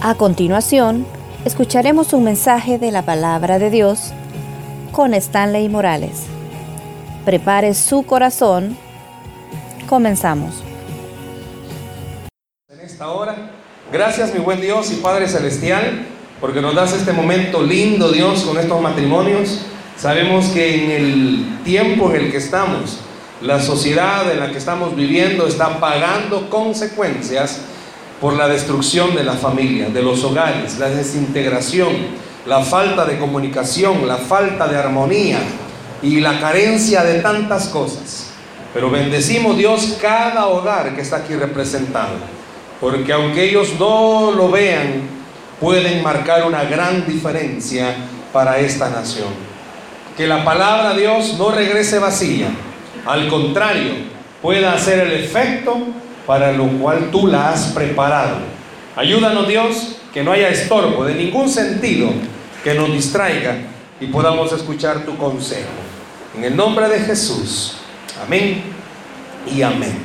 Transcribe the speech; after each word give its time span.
A 0.00 0.14
continuación, 0.14 1.04
escucharemos 1.44 2.12
un 2.12 2.22
mensaje 2.22 2.78
de 2.78 2.92
la 2.92 3.02
palabra 3.02 3.58
de 3.58 3.68
Dios 3.68 4.12
con 4.92 5.12
Stanley 5.12 5.68
Morales. 5.68 6.22
Prepare 7.24 7.74
su 7.74 8.04
corazón. 8.04 8.78
Comenzamos. 9.88 10.62
En 12.70 12.78
esta 12.78 13.10
hora, 13.10 13.50
gracias 13.92 14.32
mi 14.32 14.38
buen 14.38 14.60
Dios 14.60 14.92
y 14.92 14.96
Padre 14.96 15.26
Celestial, 15.26 16.06
porque 16.40 16.60
nos 16.60 16.76
das 16.76 16.92
este 16.92 17.12
momento 17.12 17.60
lindo, 17.60 18.12
Dios, 18.12 18.44
con 18.44 18.56
estos 18.56 18.80
matrimonios. 18.80 19.62
Sabemos 19.96 20.46
que 20.50 20.84
en 20.84 20.90
el 20.92 21.58
tiempo 21.64 22.10
en 22.10 22.26
el 22.26 22.30
que 22.30 22.38
estamos, 22.38 23.00
la 23.42 23.60
sociedad 23.60 24.30
en 24.30 24.38
la 24.38 24.52
que 24.52 24.58
estamos 24.58 24.94
viviendo 24.94 25.48
está 25.48 25.80
pagando 25.80 26.48
consecuencias 26.48 27.62
por 28.20 28.34
la 28.34 28.48
destrucción 28.48 29.14
de 29.14 29.24
la 29.24 29.34
familia, 29.34 29.88
de 29.88 30.02
los 30.02 30.24
hogares, 30.24 30.78
la 30.78 30.88
desintegración, 30.88 31.94
la 32.46 32.60
falta 32.62 33.04
de 33.04 33.18
comunicación, 33.18 34.06
la 34.06 34.16
falta 34.16 34.66
de 34.66 34.76
armonía 34.76 35.38
y 36.02 36.20
la 36.20 36.40
carencia 36.40 37.04
de 37.04 37.20
tantas 37.20 37.68
cosas. 37.68 38.30
Pero 38.74 38.90
bendecimos 38.90 39.56
Dios 39.56 39.98
cada 40.00 40.46
hogar 40.46 40.94
que 40.94 41.02
está 41.02 41.18
aquí 41.18 41.34
representado, 41.34 42.16
porque 42.80 43.12
aunque 43.12 43.44
ellos 43.44 43.74
no 43.78 44.32
lo 44.32 44.50
vean, 44.50 45.02
pueden 45.60 46.02
marcar 46.02 46.46
una 46.46 46.64
gran 46.64 47.06
diferencia 47.06 47.94
para 48.32 48.58
esta 48.58 48.90
nación 48.90 49.48
que 50.18 50.26
la 50.26 50.44
palabra 50.44 50.94
de 50.94 51.02
Dios 51.02 51.36
no 51.38 51.52
regrese 51.52 52.00
vacía, 52.00 52.48
al 53.06 53.28
contrario, 53.28 53.92
pueda 54.42 54.72
hacer 54.72 54.98
el 54.98 55.12
efecto 55.12 55.78
para 56.28 56.52
lo 56.52 56.68
cual 56.78 57.08
tú 57.10 57.26
la 57.26 57.48
has 57.48 57.72
preparado. 57.72 58.36
Ayúdanos 58.94 59.48
Dios, 59.48 59.96
que 60.12 60.22
no 60.22 60.30
haya 60.30 60.50
estorbo 60.50 61.06
de 61.06 61.14
ningún 61.14 61.48
sentido 61.48 62.10
que 62.62 62.74
nos 62.74 62.92
distraiga 62.92 63.56
y 63.98 64.08
podamos 64.08 64.52
escuchar 64.52 65.06
tu 65.06 65.16
consejo. 65.16 65.70
En 66.36 66.44
el 66.44 66.54
nombre 66.54 66.86
de 66.86 67.00
Jesús, 67.00 67.78
amén 68.22 68.62
y 69.50 69.62
amén. 69.62 70.02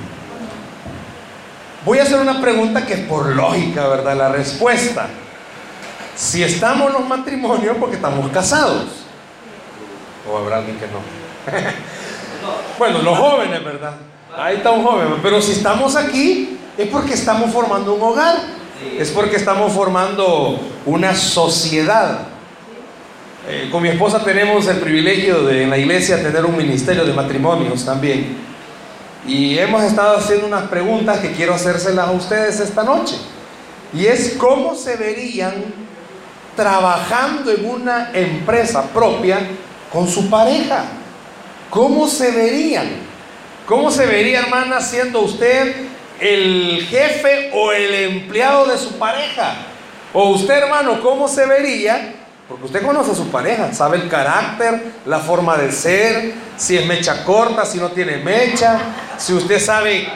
Voy 1.84 2.00
a 2.00 2.04
hacer 2.04 2.22
una 2.22 2.40
pregunta 2.40 2.86
que 2.86 2.94
es 2.94 3.00
por 3.02 3.36
lógica, 3.36 3.86
¿verdad? 3.90 4.16
La 4.16 4.30
respuesta. 4.30 5.10
Si 6.16 6.42
estamos 6.42 6.88
en 6.88 6.94
los 6.94 7.06
matrimonios 7.06 7.76
porque 7.78 7.98
estamos 7.98 8.32
casados. 8.32 8.86
¿O 10.32 10.38
habrá 10.38 10.60
alguien 10.60 10.78
que 10.78 10.88
no? 10.88 11.02
bueno, 12.80 13.02
los 13.02 13.18
jóvenes, 13.18 13.62
¿verdad? 13.62 13.96
Ahí 14.36 14.58
está 14.58 14.72
un 14.72 14.84
joven. 14.84 15.08
Pero 15.22 15.42
si 15.42 15.52
estamos 15.52 15.96
aquí, 15.96 16.58
es 16.78 16.88
porque 16.88 17.14
estamos 17.14 17.52
formando 17.52 17.94
un 17.94 18.02
hogar. 18.02 18.36
Es 18.98 19.12
porque 19.12 19.36
estamos 19.36 19.72
formando 19.72 20.60
una 20.86 21.14
sociedad. 21.16 22.28
Eh, 23.48 23.70
con 23.72 23.84
mi 23.84 23.90
esposa 23.90 24.24
tenemos 24.24 24.68
el 24.68 24.78
privilegio 24.78 25.44
de 25.44 25.64
en 25.64 25.70
la 25.70 25.78
iglesia 25.78 26.22
tener 26.22 26.46
un 26.46 26.58
ministerio 26.58 27.06
de 27.06 27.14
matrimonios 27.14 27.86
también. 27.86 28.38
Y 29.28 29.58
hemos 29.58 29.84
estado 29.84 30.18
haciendo 30.18 30.48
unas 30.48 30.64
preguntas 30.64 31.20
que 31.20 31.32
quiero 31.32 31.54
hacérselas 31.54 32.08
a 32.08 32.12
ustedes 32.12 32.60
esta 32.60 32.84
noche. 32.84 33.16
Y 33.94 34.08
es 34.08 34.36
cómo 34.38 34.76
se 34.76 34.96
verían 34.96 35.54
trabajando 36.56 37.52
en 37.52 37.70
una 37.70 38.12
empresa 38.14 38.84
propia 38.92 39.40
con 39.92 40.08
su 40.08 40.30
pareja. 40.30 40.86
¿Cómo 41.70 42.08
se 42.08 42.32
verían? 42.32 43.13
¿Cómo 43.66 43.92
se 43.92 44.06
vería, 44.06 44.42
hermana, 44.42 44.82
siendo 44.82 45.22
usted 45.22 45.74
el 46.20 46.86
jefe 46.90 47.52
o 47.54 47.72
el 47.72 47.94
empleado 47.94 48.66
de 48.66 48.78
su 48.78 48.98
pareja? 49.00 49.56
O 50.12 50.32
usted, 50.32 50.56
hermano, 50.56 51.02
¿cómo 51.02 51.30
se 51.30 51.46
vería? 51.46 52.14
Porque 52.50 52.66
usted 52.66 52.86
conoce 52.86 53.12
a 53.12 53.16
su 53.16 53.30
pareja, 53.30 53.74
sabe 53.74 53.98
el 53.98 54.10
carácter, 54.10 54.84
la 55.06 55.20
forma 55.20 55.58
de 55.58 55.72
ser, 55.72 56.34
si 56.58 56.78
es 56.78 56.86
mecha 56.86 57.24
corta, 57.24 57.66
si 57.66 57.78
no 57.78 57.90
tiene 57.92 58.18
mecha, 58.18 58.80
si 59.18 59.32
usted 59.34 59.60
sabe 59.62 60.10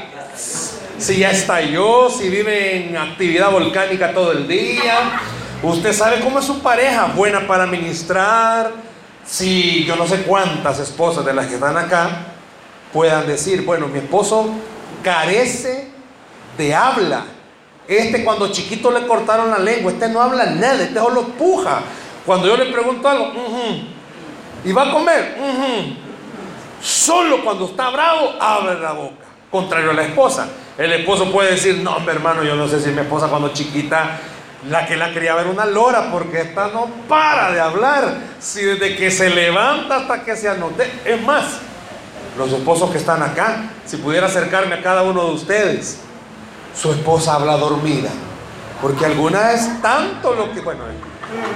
si 0.99 1.19
ya 1.19 1.31
estalló, 1.31 2.09
si 2.09 2.27
vive 2.27 2.89
en 2.89 2.97
actividad 2.97 3.49
volcánica 3.51 4.13
todo 4.13 4.33
el 4.33 4.45
día. 4.45 5.21
Usted 5.63 5.93
sabe 5.93 6.19
cómo 6.19 6.39
es 6.39 6.45
su 6.45 6.59
pareja, 6.59 7.05
buena 7.15 7.47
para 7.47 7.65
ministrar, 7.65 8.71
si 9.25 9.85
yo 9.85 9.95
no 9.95 10.05
sé 10.05 10.23
cuántas 10.23 10.79
esposas 10.79 11.23
de 11.23 11.33
las 11.33 11.47
que 11.47 11.55
están 11.55 11.77
acá 11.77 12.33
puedan 12.93 13.27
decir, 13.27 13.63
bueno, 13.65 13.87
mi 13.87 13.99
esposo 13.99 14.49
carece 15.03 15.87
de 16.57 16.75
habla. 16.75 17.25
Este 17.87 18.23
cuando 18.23 18.51
chiquito 18.51 18.91
le 18.91 19.07
cortaron 19.07 19.49
la 19.49 19.59
lengua, 19.59 19.91
este 19.91 20.09
no 20.09 20.21
habla 20.21 20.45
nada, 20.47 20.83
este 20.83 20.99
solo 20.99 21.23
puja. 21.29 21.81
Cuando 22.25 22.47
yo 22.47 22.57
le 22.57 22.65
pregunto 22.65 23.07
algo, 23.07 23.31
y 24.65 24.71
va 24.73 24.89
a 24.89 24.91
comer, 24.91 25.37
solo 26.81 27.43
cuando 27.43 27.65
está 27.65 27.89
bravo 27.89 28.33
abre 28.39 28.79
la 28.79 28.91
boca. 28.91 29.25
Contrario 29.49 29.91
a 29.91 29.93
la 29.93 30.03
esposa. 30.03 30.49
El 30.77 30.91
esposo 30.91 31.31
puede 31.31 31.51
decir, 31.51 31.77
no, 31.77 31.97
mi 32.01 32.09
hermano, 32.09 32.43
yo 32.43 32.55
no 32.55 32.67
sé 32.67 32.81
si 32.81 32.89
mi 32.89 32.99
esposa 32.99 33.27
cuando 33.27 33.53
chiquita 33.53 34.19
la 34.69 34.85
que 34.85 34.97
la 34.97 35.13
quería 35.13 35.35
ver 35.35 35.47
una 35.47 35.65
lora, 35.65 36.11
porque 36.11 36.41
esta 36.41 36.67
no 36.67 36.87
para 37.07 37.51
de 37.51 37.61
hablar. 37.61 38.17
Si 38.39 38.61
desde 38.61 38.95
que 38.97 39.09
se 39.09 39.29
levanta 39.29 39.97
hasta 39.97 40.23
que 40.23 40.35
se 40.35 40.49
anote. 40.49 40.91
Es 41.05 41.21
más, 41.21 41.59
los 42.37 42.51
esposos 42.51 42.91
que 42.91 42.97
están 42.97 43.23
acá, 43.23 43.71
si 43.85 43.97
pudiera 43.97 44.27
acercarme 44.27 44.75
a 44.75 44.81
cada 44.81 45.03
uno 45.03 45.25
de 45.25 45.31
ustedes, 45.31 45.99
su 46.79 46.91
esposa 46.91 47.35
habla 47.35 47.57
dormida. 47.57 48.09
Porque 48.81 49.05
alguna 49.05 49.53
es 49.53 49.81
tanto 49.81 50.35
lo 50.35 50.53
que, 50.53 50.61
bueno, 50.61 50.83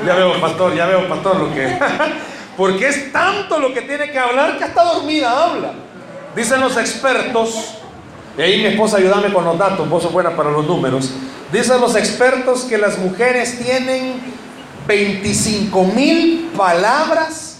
ya 0.06 0.16
veo, 0.16 0.42
pastor, 0.42 0.76
ya 0.76 0.88
veo, 0.88 1.08
pastor, 1.08 1.38
lo 1.38 1.54
que. 1.54 1.78
porque 2.58 2.88
es 2.88 3.12
tanto 3.12 3.60
lo 3.60 3.74
que 3.74 3.82
tiene 3.82 4.12
que 4.12 4.18
hablar 4.18 4.58
que 4.58 4.64
hasta 4.64 4.84
dormida 4.84 5.46
habla. 5.46 5.74
Dicen 6.36 6.60
los 6.60 6.76
expertos, 6.78 7.76
y 8.38 8.42
ahí 8.42 8.58
mi 8.62 8.68
esposa 8.68 8.98
ayúdame 8.98 9.32
con 9.32 9.46
los 9.46 9.58
datos, 9.58 9.88
vos 9.88 10.04
sos 10.04 10.12
buena 10.12 10.32
para 10.32 10.50
los 10.50 10.66
números. 10.66 11.12
Dicen 11.52 11.80
los 11.80 11.96
expertos 11.96 12.64
que 12.64 12.78
las 12.78 12.98
mujeres 12.98 13.60
tienen 13.60 14.20
25 14.88 15.84
mil 15.86 16.50
palabras 16.58 17.58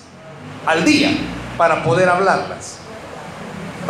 al 0.66 0.84
día 0.84 1.12
para 1.58 1.84
poder 1.84 2.10
hablarlas. 2.10 2.81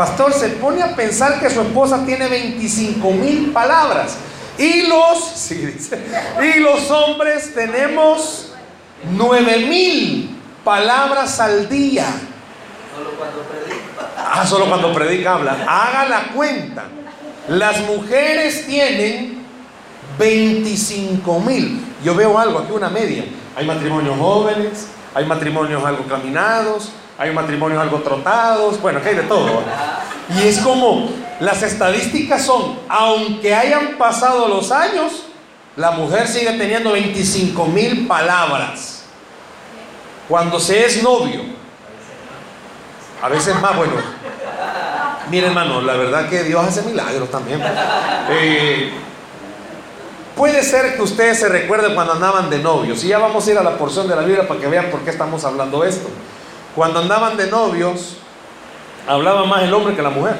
Pastor 0.01 0.33
se 0.33 0.49
pone 0.49 0.81
a 0.81 0.95
pensar 0.95 1.39
que 1.39 1.47
su 1.47 1.61
esposa 1.61 2.03
tiene 2.03 2.27
25 2.27 3.11
mil 3.11 3.51
palabras. 3.51 4.17
Y 4.57 4.87
los, 4.87 5.51
y 5.51 6.59
los 6.59 6.89
hombres 6.89 7.53
tenemos 7.53 8.51
9 9.11 9.59
mil 9.67 10.41
palabras 10.63 11.39
al 11.39 11.69
día. 11.69 12.07
Solo 12.95 13.11
cuando 13.11 13.41
predica. 13.43 13.83
Ah, 14.17 14.47
solo 14.47 14.65
cuando 14.65 14.91
predica 14.91 15.35
habla. 15.35 15.65
Haga 15.67 16.09
la 16.09 16.23
cuenta. 16.33 16.85
Las 17.47 17.81
mujeres 17.81 18.65
tienen 18.65 19.45
25 20.17 21.39
mil. 21.41 21.79
Yo 22.03 22.15
veo 22.15 22.39
algo 22.39 22.57
aquí, 22.57 22.71
una 22.71 22.89
media. 22.89 23.25
Hay 23.55 23.67
matrimonios 23.67 24.17
jóvenes, 24.17 24.87
hay 25.13 25.27
matrimonios 25.27 25.85
algo 25.85 26.05
caminados, 26.05 26.89
hay 27.21 27.31
matrimonios 27.31 27.79
algo 27.79 27.99
trotados, 27.99 28.81
bueno, 28.81 28.99
que 28.99 29.09
hay 29.09 29.15
de 29.15 29.21
todo. 29.21 29.61
Y 30.35 30.41
es 30.41 30.57
como, 30.57 31.07
las 31.39 31.61
estadísticas 31.61 32.43
son, 32.43 32.79
aunque 32.89 33.53
hayan 33.53 33.95
pasado 33.99 34.47
los 34.47 34.71
años, 34.71 35.27
la 35.75 35.91
mujer 35.91 36.27
sigue 36.27 36.53
teniendo 36.53 36.93
25 36.93 37.63
mil 37.67 38.07
palabras. 38.07 39.03
Cuando 40.27 40.59
se 40.59 40.83
es 40.83 41.03
novio, 41.03 41.41
a 43.21 43.29
veces 43.29 43.53
más, 43.61 43.75
bueno, 43.75 43.93
mire 45.29 45.45
hermano, 45.45 45.79
la 45.79 45.93
verdad 45.93 46.27
que 46.27 46.43
Dios 46.43 46.65
hace 46.65 46.81
milagros 46.81 47.29
también. 47.29 47.61
Eh, 48.31 48.93
Puede 50.35 50.63
ser 50.63 50.95
que 50.95 51.01
ustedes 51.01 51.39
se 51.39 51.49
recuerden 51.49 51.93
cuando 51.93 52.13
andaban 52.13 52.49
de 52.49 52.57
novios. 52.57 53.03
Y 53.03 53.09
ya 53.09 53.19
vamos 53.19 53.45
a 53.45 53.51
ir 53.51 53.57
a 53.59 53.63
la 53.63 53.77
porción 53.77 54.07
de 54.07 54.15
la 54.15 54.23
Biblia 54.23 54.47
para 54.47 54.59
que 54.59 54.67
vean 54.67 54.89
por 54.89 55.01
qué 55.01 55.09
estamos 55.11 55.43
hablando 55.43 55.83
esto. 55.83 56.09
Cuando 56.75 56.99
andaban 56.99 57.37
de 57.37 57.47
novios, 57.47 58.17
hablaba 59.07 59.45
más 59.45 59.63
el 59.63 59.73
hombre 59.73 59.95
que 59.95 60.01
la 60.01 60.09
mujer. 60.09 60.35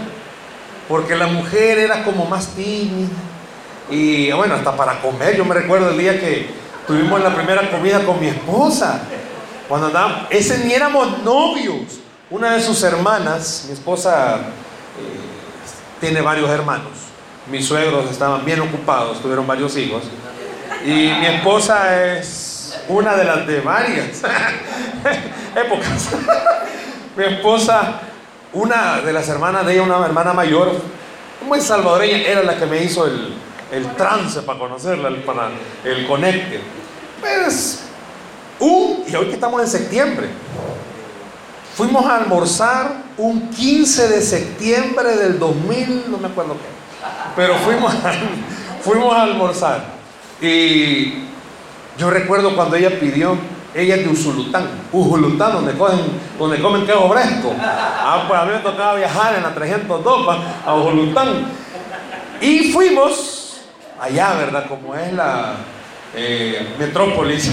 Porque 0.87 1.15
la 1.15 1.27
mujer 1.27 1.79
era 1.79 2.03
como 2.03 2.25
más 2.25 2.47
tímida. 2.49 3.09
Y 3.89 4.31
bueno, 4.31 4.55
hasta 4.55 4.75
para 4.75 5.01
comer. 5.01 5.35
Yo 5.35 5.45
me 5.45 5.53
recuerdo 5.53 5.91
el 5.91 5.97
día 5.97 6.19
que 6.19 6.49
tuvimos 6.87 7.21
la 7.21 7.33
primera 7.33 7.69
comida 7.69 8.03
con 8.03 8.19
mi 8.19 8.27
esposa. 8.27 9.01
Cuando 9.67 9.87
andábamos, 9.87 10.27
ese 10.29 10.65
ni 10.65 10.73
éramos 10.73 11.23
novios. 11.23 11.99
Una 12.29 12.51
de 12.51 12.61
sus 12.61 12.81
hermanas, 12.83 13.65
mi 13.67 13.73
esposa 13.73 14.37
eh, 14.37 14.39
tiene 15.99 16.21
varios 16.21 16.49
hermanos 16.49 17.11
mis 17.51 17.65
suegros 17.65 18.09
estaban 18.09 18.45
bien 18.45 18.59
ocupados, 18.61 19.21
tuvieron 19.21 19.47
varios 19.47 19.75
hijos. 19.77 20.03
Y 20.85 21.11
mi 21.19 21.25
esposa 21.25 22.15
es 22.15 22.50
una 22.91 23.15
de 23.15 23.23
las 23.23 23.47
de 23.47 23.61
varias 23.61 24.21
épocas. 25.55 26.09
mi 27.17 27.23
esposa, 27.23 28.01
una 28.53 29.01
de 29.01 29.13
las 29.13 29.27
hermanas 29.29 29.65
de 29.65 29.73
ella, 29.73 29.83
una 29.83 30.05
hermana 30.05 30.33
mayor, 30.33 30.71
muy 31.47 31.61
salvadoreña, 31.61 32.17
era 32.17 32.43
la 32.43 32.57
que 32.57 32.65
me 32.65 32.83
hizo 32.83 33.05
el, 33.05 33.33
el 33.71 33.95
trance 33.95 34.41
para 34.41 34.59
conocerla, 34.59 35.07
el, 35.07 35.17
para 35.17 35.49
el 35.83 36.05
conecte. 36.05 36.59
Pues, 37.19 37.83
un, 38.59 39.03
y 39.07 39.15
hoy 39.15 39.27
que 39.27 39.33
estamos 39.33 39.61
en 39.61 39.67
septiembre, 39.67 40.27
fuimos 41.75 42.05
a 42.05 42.17
almorzar 42.17 42.91
un 43.17 43.49
15 43.49 44.09
de 44.09 44.21
septiembre 44.21 45.15
del 45.15 45.39
2000, 45.39 46.11
no 46.11 46.17
me 46.17 46.27
acuerdo 46.27 46.53
qué, 46.53 47.07
pero 47.35 47.55
fuimos 47.55 47.93
a, 47.93 48.13
fuimos 48.83 49.13
a 49.13 49.23
almorzar. 49.23 50.01
Y 50.41 51.30
yo 51.97 52.09
recuerdo 52.09 52.55
cuando 52.55 52.75
ella 52.75 52.99
pidió, 52.99 53.37
ella 53.73 53.97
de 53.97 54.07
Usulután, 54.07 54.67
Usulután, 54.91 55.53
donde, 55.53 55.73
comen, 55.73 55.99
donde 56.37 56.61
comen 56.61 56.85
queso 56.85 57.09
fresco. 57.09 57.53
Ah, 57.59 58.25
pues 58.27 58.39
a 58.39 58.45
mí 58.45 58.51
me 58.53 58.59
tocaba 58.59 58.95
viajar 58.95 59.35
en 59.35 59.43
la 59.43 59.53
302 59.53 60.37
a 60.65 60.75
Usulután. 60.75 61.45
Y 62.41 62.71
fuimos 62.71 63.61
allá, 63.99 64.33
¿verdad? 64.33 64.65
Como 64.67 64.95
es 64.95 65.13
la 65.13 65.55
eh, 66.15 66.75
metrópolis. 66.79 67.51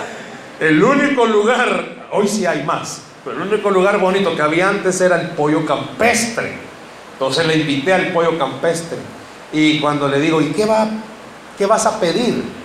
el 0.60 0.82
único 0.82 1.26
lugar, 1.26 2.06
hoy 2.10 2.26
sí 2.28 2.44
hay 2.44 2.64
más, 2.64 3.02
pero 3.24 3.36
el 3.36 3.48
único 3.48 3.70
lugar 3.70 3.98
bonito 3.98 4.34
que 4.34 4.42
había 4.42 4.68
antes 4.68 5.00
era 5.00 5.20
el 5.20 5.30
pollo 5.30 5.64
campestre. 5.64 6.52
Entonces 7.12 7.46
le 7.46 7.56
invité 7.56 7.92
al 7.92 8.12
pollo 8.12 8.38
campestre. 8.38 8.98
Y 9.52 9.80
cuando 9.80 10.08
le 10.08 10.20
digo, 10.20 10.40
¿y 10.40 10.52
qué, 10.52 10.66
va, 10.66 10.88
qué 11.56 11.64
vas 11.66 11.86
a 11.86 11.98
pedir? 11.98 12.57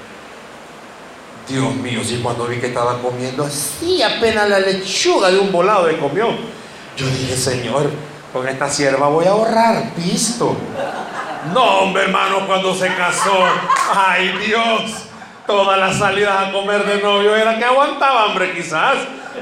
Dios 1.48 1.75
mío, 1.75 2.01
si 2.04 2.18
cuando 2.18 2.45
vi 2.48 2.57
que 2.57 2.68
estaba 2.68 3.00
comiendo 3.00 3.44
así 3.44 4.01
apenas 4.01 4.50
la 4.50 4.60
lechuga 4.60 5.30
de 5.30 5.40
un 5.40 5.51
volado 5.51 5.86
de 5.86 5.98
comió. 5.98 6.28
Yo 6.95 7.06
dije, 7.07 7.36
Señor, 7.36 7.90
con 8.31 8.48
esta 8.48 8.69
sierva 8.69 9.07
voy 9.07 9.25
a 9.25 9.31
ahorrar, 9.31 9.94
visto. 9.95 10.56
No, 11.54 11.80
hombre, 11.80 12.04
hermano, 12.04 12.48
cuando 12.48 12.74
se 12.74 12.88
casó, 12.95 13.45
ay 13.94 14.34
Dios, 14.45 15.06
todas 15.45 15.78
las 15.78 15.98
salidas 15.98 16.48
a 16.48 16.51
comer 16.51 16.86
de 16.86 17.01
novio 17.01 17.36
era 17.36 17.57
que 17.57 17.66
aguantaba 17.66 18.25
hambre 18.25 18.54
quizás, 18.54 18.95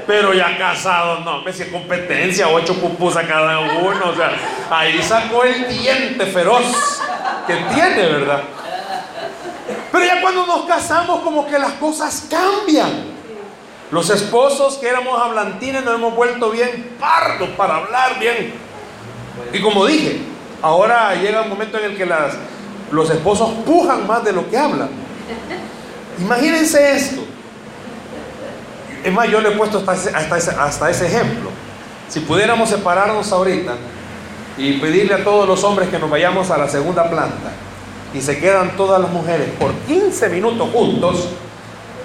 pero 0.06 0.34
ya 0.34 0.58
casado, 0.58 1.20
no, 1.20 1.42
me 1.42 1.52
si 1.52 1.66
competencia, 1.66 2.48
ocho 2.48 2.74
pupusas 2.74 3.24
cada 3.26 3.60
uno, 3.60 4.10
o 4.10 4.16
sea, 4.16 4.32
ahí 4.70 5.00
sacó 5.02 5.44
el 5.44 5.68
diente 5.68 6.26
feroz 6.26 7.00
que 7.46 7.54
tiene, 7.72 8.08
¿verdad? 8.08 8.42
Cuando 10.22 10.46
nos 10.46 10.64
casamos 10.66 11.20
como 11.20 11.46
que 11.46 11.58
las 11.58 11.72
cosas 11.72 12.26
cambian. 12.30 13.12
Los 13.90 14.08
esposos 14.08 14.78
que 14.78 14.88
éramos 14.88 15.20
hablantines 15.20 15.84
nos 15.84 15.96
hemos 15.96 16.14
vuelto 16.14 16.50
bien 16.50 16.96
pardos 16.98 17.50
para 17.50 17.76
hablar 17.76 18.18
bien. 18.18 18.54
Y 19.52 19.60
como 19.60 19.84
dije, 19.84 20.22
ahora 20.62 21.14
llega 21.14 21.42
un 21.42 21.50
momento 21.50 21.76
en 21.78 21.84
el 21.90 21.96
que 21.96 22.06
las, 22.06 22.34
los 22.90 23.10
esposos 23.10 23.50
pujan 23.66 24.06
más 24.06 24.24
de 24.24 24.32
lo 24.32 24.48
que 24.48 24.56
hablan. 24.56 24.88
Imagínense 26.18 26.96
esto. 26.96 27.22
Es 29.04 29.12
más, 29.12 29.28
yo 29.28 29.40
le 29.40 29.50
he 29.50 29.56
puesto 29.56 29.82
hasta 29.86 30.64
hasta 30.64 30.90
ese 30.90 31.06
ejemplo. 31.06 31.50
Si 32.08 32.20
pudiéramos 32.20 32.70
separarnos 32.70 33.30
ahorita 33.32 33.74
y 34.56 34.74
pedirle 34.74 35.14
a 35.14 35.24
todos 35.24 35.46
los 35.48 35.64
hombres 35.64 35.88
que 35.88 35.98
nos 35.98 36.08
vayamos 36.08 36.50
a 36.50 36.56
la 36.56 36.68
segunda 36.68 37.10
planta 37.10 37.50
y 38.14 38.20
se 38.20 38.38
quedan 38.38 38.76
todas 38.76 39.00
las 39.00 39.10
mujeres 39.10 39.48
por 39.58 39.72
15 39.72 40.28
minutos 40.28 40.68
juntos, 40.72 41.28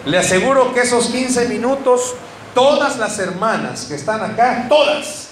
le 0.06 0.18
aseguro 0.18 0.74
que 0.74 0.82
esos 0.82 1.08
15 1.08 1.50
minutos, 1.50 2.16
todas 2.54 2.98
las 2.98 3.20
hermanas 3.20 3.86
que 3.86 3.96
están 3.96 4.22
acá, 4.22 4.66
todas, 4.70 5.30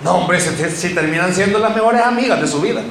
no 0.00 0.16
hombre, 0.16 0.40
si, 0.40 0.94
terminan 0.94 1.34
siendo 1.34 1.58
las 1.58 1.74
mejores 1.74 2.02
amigas 2.02 2.40
de 2.40 2.46
su 2.46 2.60
vida. 2.60 2.82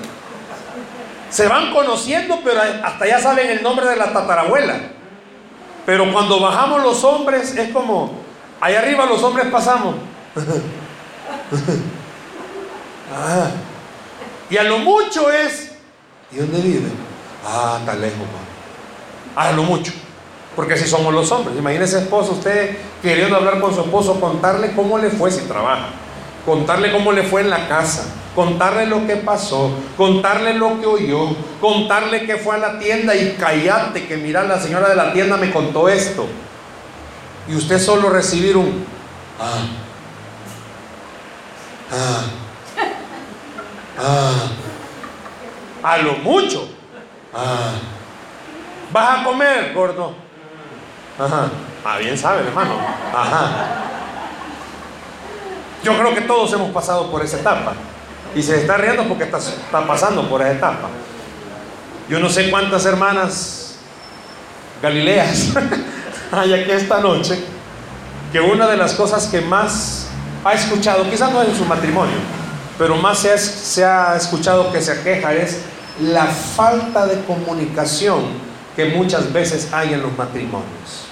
Se 1.30 1.47
van 1.47 1.71
conociendo, 1.71 2.39
pero 2.44 2.62
hasta 2.83 3.06
ya 3.06 3.19
saben 3.19 3.50
el 3.50 3.62
nombre 3.62 3.88
de 3.88 3.98
la 3.98 4.13
tatarabuela. 4.13 4.80
Pero 5.86 6.12
cuando 6.12 6.39
bajamos 6.39 6.81
los 6.81 7.03
hombres 7.03 7.56
es 7.56 7.71
como, 7.71 8.21
allá 8.59 8.80
arriba 8.80 9.06
los 9.06 9.21
hombres 9.21 9.48
pasamos. 9.48 9.95
ah. 13.13 13.50
Y 14.50 14.57
a 14.57 14.63
lo 14.63 14.80
mucho 14.80 15.31
es, 15.31 15.75
¿Y 16.36 16.40
dónde 16.40 16.60
vive? 16.60 16.90
Ah, 17.46 17.78
está 17.80 17.96
lejos, 17.96 18.28
A 19.36 19.52
lo 19.54 19.64
mucho. 19.64 19.94
Porque 20.56 20.78
si 20.78 20.88
somos 20.88 21.14
los 21.14 21.32
hombres, 21.32 21.58
imagínese 21.58 22.00
esposo, 22.00 22.34
usted 22.34 22.78
queriendo 23.02 23.36
hablar 23.36 23.60
con 23.60 23.74
su 23.74 23.82
esposo, 23.82 24.20
contarle 24.20 24.74
cómo 24.74 24.98
le 24.98 25.10
fue 25.10 25.30
si 25.30 25.42
trabaja, 25.42 25.90
contarle 26.46 26.92
cómo 26.94 27.12
le 27.12 27.24
fue 27.24 27.42
en 27.42 27.50
la 27.50 27.68
casa, 27.68 28.06
contarle 28.34 28.86
lo 28.86 29.06
que 29.06 29.18
pasó, 29.18 29.72
contarle 29.98 30.54
lo 30.54 30.80
que 30.80 30.86
oyó, 30.86 31.36
contarle 31.60 32.26
que 32.26 32.38
fue 32.38 32.56
a 32.56 32.60
la 32.60 32.80
tienda 32.80 33.16
y 33.16 33.36
callate 33.38 34.08
que 34.08 34.16
mira, 34.16 34.44
la 34.44 34.60
señora 34.60 34.88
de 34.88 34.96
la 34.96 35.12
tienda 35.12 35.36
me 35.36 35.52
contó 35.52 35.90
esto. 35.90 36.26
Y 37.50 37.56
usted 37.56 37.80
solo 37.80 38.10
recibir 38.10 38.56
un 38.56 38.86
ah, 39.40 39.68
ah, 41.92 42.24
ah 44.00 44.50
a 45.86 45.98
lo 46.00 46.14
mucho. 46.14 46.68
Ah. 47.32 47.74
¿Vas 48.92 49.20
a 49.20 49.24
comer, 49.24 49.72
gordo? 49.74 50.16
Ajá. 51.20 51.48
Ah, 51.86 51.98
bien 52.00 52.18
sabe, 52.18 52.48
hermano. 52.48 52.76
Ajá. 53.14 53.50
Yo 55.84 55.96
creo 55.96 56.16
que 56.16 56.22
todos 56.22 56.52
hemos 56.54 56.72
pasado 56.72 57.12
por 57.12 57.24
esa 57.24 57.38
etapa. 57.38 57.74
Y 58.34 58.42
se 58.42 58.62
está 58.62 58.78
riendo 58.78 59.04
porque 59.04 59.26
está, 59.26 59.38
está 59.38 59.86
pasando 59.86 60.28
por 60.28 60.42
esa 60.42 60.54
etapa. 60.54 60.90
Yo 62.10 62.20
no 62.20 62.30
sé 62.30 62.50
cuántas 62.50 62.84
hermanas 62.86 63.76
galileas 64.82 65.54
hay 66.32 66.54
aquí 66.54 66.72
esta 66.72 67.00
noche 67.00 67.40
que 68.32 68.42
una 68.42 68.68
de 68.68 68.78
las 68.78 68.94
cosas 68.94 69.28
que 69.28 69.42
más 69.42 70.08
ha 70.44 70.54
escuchado, 70.54 71.10
quizás 71.10 71.32
no 71.32 71.44
en 71.44 71.56
su 71.56 71.66
matrimonio, 71.66 72.18
pero 72.78 72.96
más 72.98 73.20
se 73.20 73.32
ha, 73.32 73.38
se 73.38 73.86
ha 73.86 74.16
escuchado 74.16 74.72
que 74.72 74.82
se 74.82 74.92
aqueja 74.92 75.34
es 75.34 75.62
la 76.01 76.25
falta 76.25 77.06
de 77.06 77.24
comunicación 77.24 78.24
que 78.75 78.86
muchas 78.86 79.31
veces 79.31 79.71
hay 79.71 79.94
en 79.94 80.01
los 80.01 80.15
matrimonios. 80.18 81.06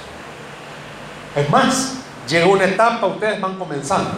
Es 1.36 1.50
más, 1.50 1.94
llega 2.28 2.46
una 2.46 2.66
etapa, 2.66 3.08
ustedes 3.08 3.40
van 3.40 3.58
comenzando, 3.58 4.12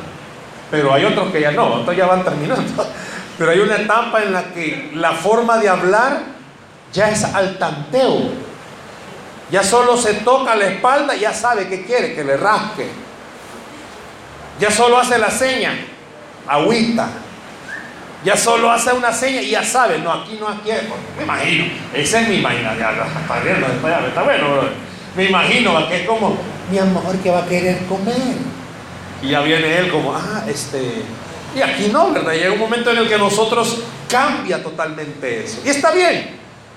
pero 0.72 0.94
hay 0.94 1.06
otros 1.06 1.32
que 1.32 1.42
ya 1.42 1.52
no, 1.52 1.76
otros 1.76 1.96
ya 1.96 2.08
van 2.08 2.24
terminando. 2.24 2.88
Pero 3.38 3.52
hay 3.52 3.60
una 3.60 3.76
etapa 3.76 4.24
en 4.24 4.32
la 4.32 4.54
que 4.54 4.92
la 4.96 5.12
forma 5.12 5.58
de 5.58 5.68
hablar 5.68 6.22
ya 6.94 7.10
es 7.10 7.22
al 7.26 7.58
tanteo. 7.58 8.30
Ya 9.52 9.62
solo 9.62 9.98
se 9.98 10.14
toca 10.16 10.56
la 10.56 10.68
espalda 10.68 11.16
ya 11.16 11.34
sabe 11.34 11.68
que 11.68 11.86
quiere, 11.86 12.16
que 12.16 12.24
le 12.24 12.38
rasque. 12.38 12.88
Ya 14.58 14.72
solo 14.72 14.98
hace 14.98 15.18
la 15.18 15.30
seña, 15.30 15.74
agüita, 16.48 17.10
ya 18.24 18.36
solo 18.36 18.72
hace 18.72 18.94
una 18.94 19.12
seña 19.12 19.42
y 19.42 19.52
ya 19.52 19.64
sabe, 19.64 20.00
no, 20.00 20.12
aquí 20.12 20.38
no, 20.40 20.48
aquí, 20.48 20.70
me 21.18 21.24
imagino, 21.24 21.66
esa 21.94 22.22
es 22.22 22.30
mi 22.30 22.36
imaginación, 22.36 22.96
está 23.22 23.40
riendo, 23.42 23.68
está 23.68 24.24
bueno, 24.24 24.48
me 25.16 25.26
imagino 25.26 25.88
que 25.88 26.02
es 26.02 26.08
como, 26.08 26.38
mi 26.70 26.78
amor, 26.78 27.16
que 27.18 27.30
va 27.30 27.40
a 27.40 27.46
querer 27.46 27.86
comer. 27.86 28.16
Y 29.22 29.30
ya 29.30 29.42
viene 29.42 29.78
él 29.78 29.92
como, 29.92 30.14
ah, 30.14 30.44
este, 30.48 31.04
y 31.56 31.62
aquí 31.62 31.90
no, 31.92 32.12
¿verdad? 32.12 32.34
Llega 32.34 32.52
un 32.52 32.60
momento 32.60 32.92
en 32.92 32.98
el 32.98 33.08
que 33.08 33.18
nosotros 33.18 33.82
cambia 34.10 34.62
totalmente 34.62 35.46
eso. 35.46 35.62
Y 35.66 35.70
está 35.70 35.92
bien, 35.92 36.32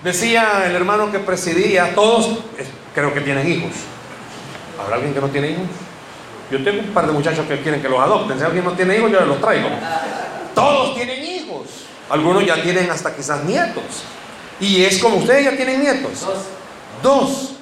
decía 0.05 0.65
el 0.67 0.75
hermano 0.77 1.11
que 1.11 1.19
presidía, 1.19 1.95
todos 1.95 2.39
creo 2.95 3.13
que 3.13 3.21
tienen 3.21 3.51
hijos. 3.51 3.73
¿Habrá 4.81 4.97
alguien 4.97 5.13
que 5.13 5.21
no 5.21 5.29
tiene 5.29 5.51
hijos? 5.51 5.67
Yo 6.51 6.63
tengo 6.63 6.81
un 6.81 6.95
par 6.95 7.07
de 7.07 7.13
muchachos 7.13 7.47
que 7.47 7.61
quieren 7.61 7.83
que 7.83 7.89
los 7.89 8.01
adopten. 8.01 8.39
Si 8.39 8.45
alguien 8.45 8.65
no 8.65 8.73
tiene 8.73 8.97
hijos, 8.97 9.11
yo 9.11 9.21
los 9.21 9.41
traigo. 9.41 9.69
Todos 10.59 10.95
tienen 10.95 11.25
hijos. 11.25 11.67
Algunos 12.11 12.45
ya 12.45 12.63
tienen 12.63 12.91
hasta 12.91 13.15
quizás 13.15 13.45
nietos. 13.45 13.85
Y 14.61 14.85
es 14.85 14.99
como 14.99 15.19
ustedes 15.19 15.45
ya 15.45 15.57
tienen 15.57 15.81
nietos. 15.81 16.27
Dos. 17.03 17.53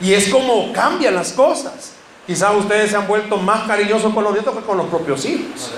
Y 0.00 0.14
es 0.14 0.28
como 0.28 0.72
cambian 0.72 1.14
las 1.14 1.32
cosas. 1.32 1.92
Quizás 2.26 2.54
ustedes 2.54 2.90
se 2.90 2.96
han 2.96 3.06
vuelto 3.06 3.36
más 3.36 3.66
cariñosos 3.66 4.14
con 4.14 4.24
los 4.24 4.32
nietos 4.32 4.56
que 4.56 4.62
con 4.62 4.78
los 4.78 4.86
propios 4.86 5.24
hijos. 5.24 5.72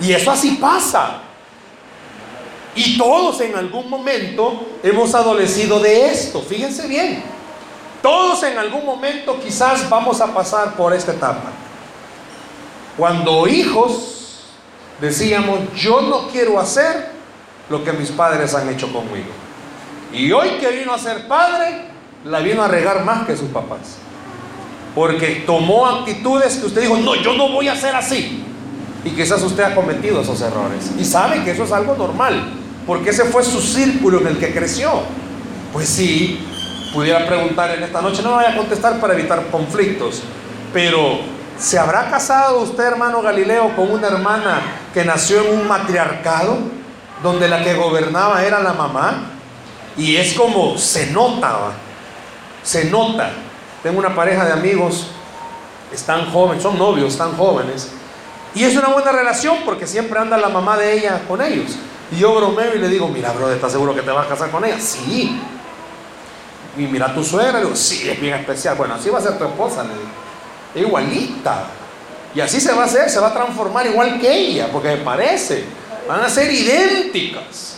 Y 0.00 0.12
eso 0.12 0.30
así 0.30 0.52
pasa. 0.60 1.20
Y 2.74 2.98
todos 2.98 3.40
en 3.40 3.54
algún 3.54 3.88
momento 3.88 4.66
hemos 4.82 5.14
adolecido 5.14 5.80
de 5.80 6.06
esto. 6.06 6.42
Fíjense 6.42 6.86
bien. 6.86 7.22
Todos 8.02 8.42
en 8.42 8.58
algún 8.58 8.84
momento 8.84 9.38
quizás 9.40 9.88
vamos 9.88 10.20
a 10.20 10.34
pasar 10.34 10.74
por 10.74 10.92
esta 10.92 11.12
etapa. 11.12 11.50
Cuando 12.96 13.46
hijos 13.46 14.21
decíamos, 15.00 15.60
yo 15.76 16.02
no 16.02 16.28
quiero 16.28 16.58
hacer 16.60 17.10
lo 17.68 17.84
que 17.84 17.92
mis 17.92 18.10
padres 18.10 18.54
han 18.54 18.68
hecho 18.68 18.92
conmigo. 18.92 19.30
Y 20.12 20.30
hoy 20.32 20.50
que 20.60 20.70
vino 20.70 20.92
a 20.92 20.98
ser 20.98 21.26
padre, 21.26 21.86
la 22.24 22.40
vino 22.40 22.62
a 22.62 22.68
regar 22.68 23.04
más 23.04 23.26
que 23.26 23.36
sus 23.36 23.48
papás. 23.48 23.96
Porque 24.94 25.42
tomó 25.46 25.86
actitudes 25.86 26.56
que 26.56 26.66
usted 26.66 26.82
dijo, 26.82 26.98
no, 26.98 27.14
yo 27.14 27.34
no 27.34 27.48
voy 27.48 27.68
a 27.68 27.76
ser 27.76 27.96
así. 27.96 28.44
Y 29.04 29.10
quizás 29.10 29.42
usted 29.42 29.62
ha 29.62 29.74
cometido 29.74 30.20
esos 30.20 30.40
errores. 30.42 30.92
Y 30.98 31.04
sabe 31.04 31.42
que 31.44 31.52
eso 31.52 31.64
es 31.64 31.72
algo 31.72 31.96
normal, 31.96 32.52
porque 32.86 33.10
ese 33.10 33.24
fue 33.24 33.42
su 33.42 33.60
círculo 33.60 34.20
en 34.20 34.26
el 34.28 34.38
que 34.38 34.52
creció. 34.52 34.90
Pues 35.72 35.88
sí, 35.88 36.38
pudiera 36.92 37.26
preguntar 37.26 37.70
en 37.70 37.82
esta 37.82 38.02
noche, 38.02 38.22
no 38.22 38.32
vaya 38.32 38.50
a 38.50 38.56
contestar 38.56 39.00
para 39.00 39.14
evitar 39.14 39.46
conflictos, 39.50 40.22
pero 40.72 41.20
¿se 41.58 41.78
habrá 41.78 42.10
casado 42.10 42.60
usted, 42.60 42.84
hermano 42.84 43.22
Galileo, 43.22 43.74
con 43.76 43.90
una 43.90 44.08
hermana 44.08 44.60
que 44.92 45.04
nació 45.04 45.42
en 45.42 45.60
un 45.60 45.68
matriarcado, 45.68 46.58
donde 47.22 47.48
la 47.48 47.62
que 47.62 47.74
gobernaba 47.74 48.44
era 48.44 48.60
la 48.60 48.72
mamá? 48.72 49.30
Y 49.96 50.16
es 50.16 50.34
como 50.34 50.76
se 50.78 51.10
nota, 51.10 51.72
se 52.62 52.86
nota. 52.86 53.30
Tengo 53.82 53.98
una 53.98 54.14
pareja 54.14 54.44
de 54.44 54.52
amigos, 54.52 55.08
están 55.92 56.30
jóvenes, 56.30 56.62
son 56.62 56.78
novios, 56.78 57.12
están 57.12 57.36
jóvenes, 57.36 57.90
y 58.54 58.64
es 58.64 58.76
una 58.76 58.88
buena 58.88 59.12
relación 59.12 59.58
porque 59.64 59.86
siempre 59.86 60.18
anda 60.18 60.36
la 60.36 60.48
mamá 60.48 60.76
de 60.76 60.92
ella 60.92 61.22
con 61.26 61.40
ellos. 61.40 61.76
Y 62.10 62.18
yo 62.18 62.34
bromeo 62.34 62.74
y 62.74 62.78
le 62.78 62.88
digo, 62.88 63.08
mira, 63.08 63.32
bro, 63.32 63.50
¿estás 63.50 63.72
seguro 63.72 63.94
que 63.94 64.02
te 64.02 64.10
vas 64.10 64.26
a 64.26 64.28
casar 64.28 64.50
con 64.50 64.64
ella? 64.64 64.78
Sí. 64.78 65.40
Y 66.76 66.82
mira 66.82 67.14
tu 67.14 67.24
suegra, 67.24 67.54
le 67.54 67.64
digo, 67.64 67.76
sí, 67.76 68.08
es 68.08 68.20
bien 68.20 68.34
especial. 68.34 68.76
Bueno, 68.76 68.94
así 68.94 69.08
va 69.08 69.18
a 69.18 69.22
ser 69.22 69.38
tu 69.38 69.44
esposa, 69.44 69.82
le 69.84 69.94
digo. 69.94 70.21
Igualita. 70.74 71.66
Y 72.34 72.40
así 72.40 72.60
se 72.60 72.72
va 72.72 72.82
a 72.82 72.86
hacer, 72.86 73.10
se 73.10 73.20
va 73.20 73.28
a 73.28 73.34
transformar 73.34 73.86
igual 73.86 74.18
que 74.20 74.32
ella, 74.32 74.68
porque 74.72 74.96
parece. 74.96 75.64
Van 76.08 76.20
a 76.20 76.28
ser 76.28 76.50
idénticas. 76.50 77.76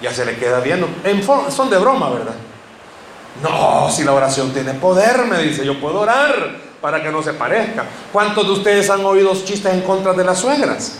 Ya 0.00 0.12
se 0.12 0.24
le 0.24 0.36
queda 0.36 0.60
viendo. 0.60 0.88
En 1.04 1.22
son 1.22 1.70
de 1.70 1.78
broma, 1.78 2.10
¿verdad? 2.10 2.34
No, 3.42 3.90
si 3.90 4.04
la 4.04 4.12
oración 4.12 4.52
tiene 4.52 4.74
poder, 4.74 5.26
me 5.26 5.42
dice, 5.42 5.64
yo 5.64 5.78
puedo 5.80 6.00
orar 6.00 6.56
para 6.80 7.02
que 7.02 7.10
no 7.10 7.22
se 7.22 7.34
parezca. 7.34 7.84
¿Cuántos 8.12 8.46
de 8.46 8.52
ustedes 8.52 8.90
han 8.90 9.04
oído 9.04 9.32
chistes 9.44 9.72
en 9.72 9.82
contra 9.82 10.12
de 10.12 10.24
las 10.24 10.38
suegras? 10.38 10.98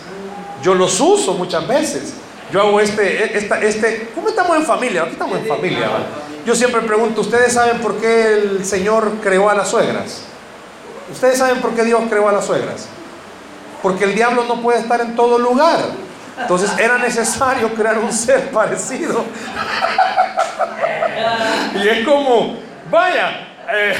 Yo 0.62 0.74
los 0.74 1.00
uso 1.00 1.34
muchas 1.34 1.66
veces. 1.66 2.14
Yo 2.52 2.60
hago 2.60 2.80
este, 2.80 3.36
esta, 3.36 3.60
este, 3.60 4.10
¿cómo 4.14 4.28
estamos 4.28 4.56
en 4.56 4.64
familia? 4.64 5.02
Aquí 5.02 5.12
estamos 5.12 5.38
en 5.38 5.46
familia. 5.46 5.88
Yo 6.46 6.54
siempre 6.54 6.80
pregunto, 6.82 7.20
¿ustedes 7.20 7.52
saben 7.52 7.80
por 7.80 7.96
qué 7.96 8.34
el 8.34 8.64
Señor 8.64 9.16
creó 9.22 9.50
a 9.50 9.54
las 9.54 9.68
suegras? 9.68 10.22
¿Ustedes 11.10 11.38
saben 11.38 11.60
por 11.60 11.74
qué 11.74 11.84
Dios 11.84 12.02
creó 12.08 12.28
a 12.28 12.32
las 12.32 12.46
suegras? 12.46 12.86
Porque 13.82 14.04
el 14.04 14.14
diablo 14.14 14.44
no 14.44 14.60
puede 14.60 14.80
estar 14.80 15.00
en 15.00 15.16
todo 15.16 15.38
lugar. 15.38 15.80
Entonces 16.40 16.70
era 16.78 16.98
necesario 16.98 17.72
crear 17.74 17.98
un 17.98 18.12
ser 18.12 18.50
parecido. 18.52 19.24
y 21.74 21.88
es 21.88 22.06
como, 22.06 22.56
vaya, 22.90 23.48
eh, 23.72 23.96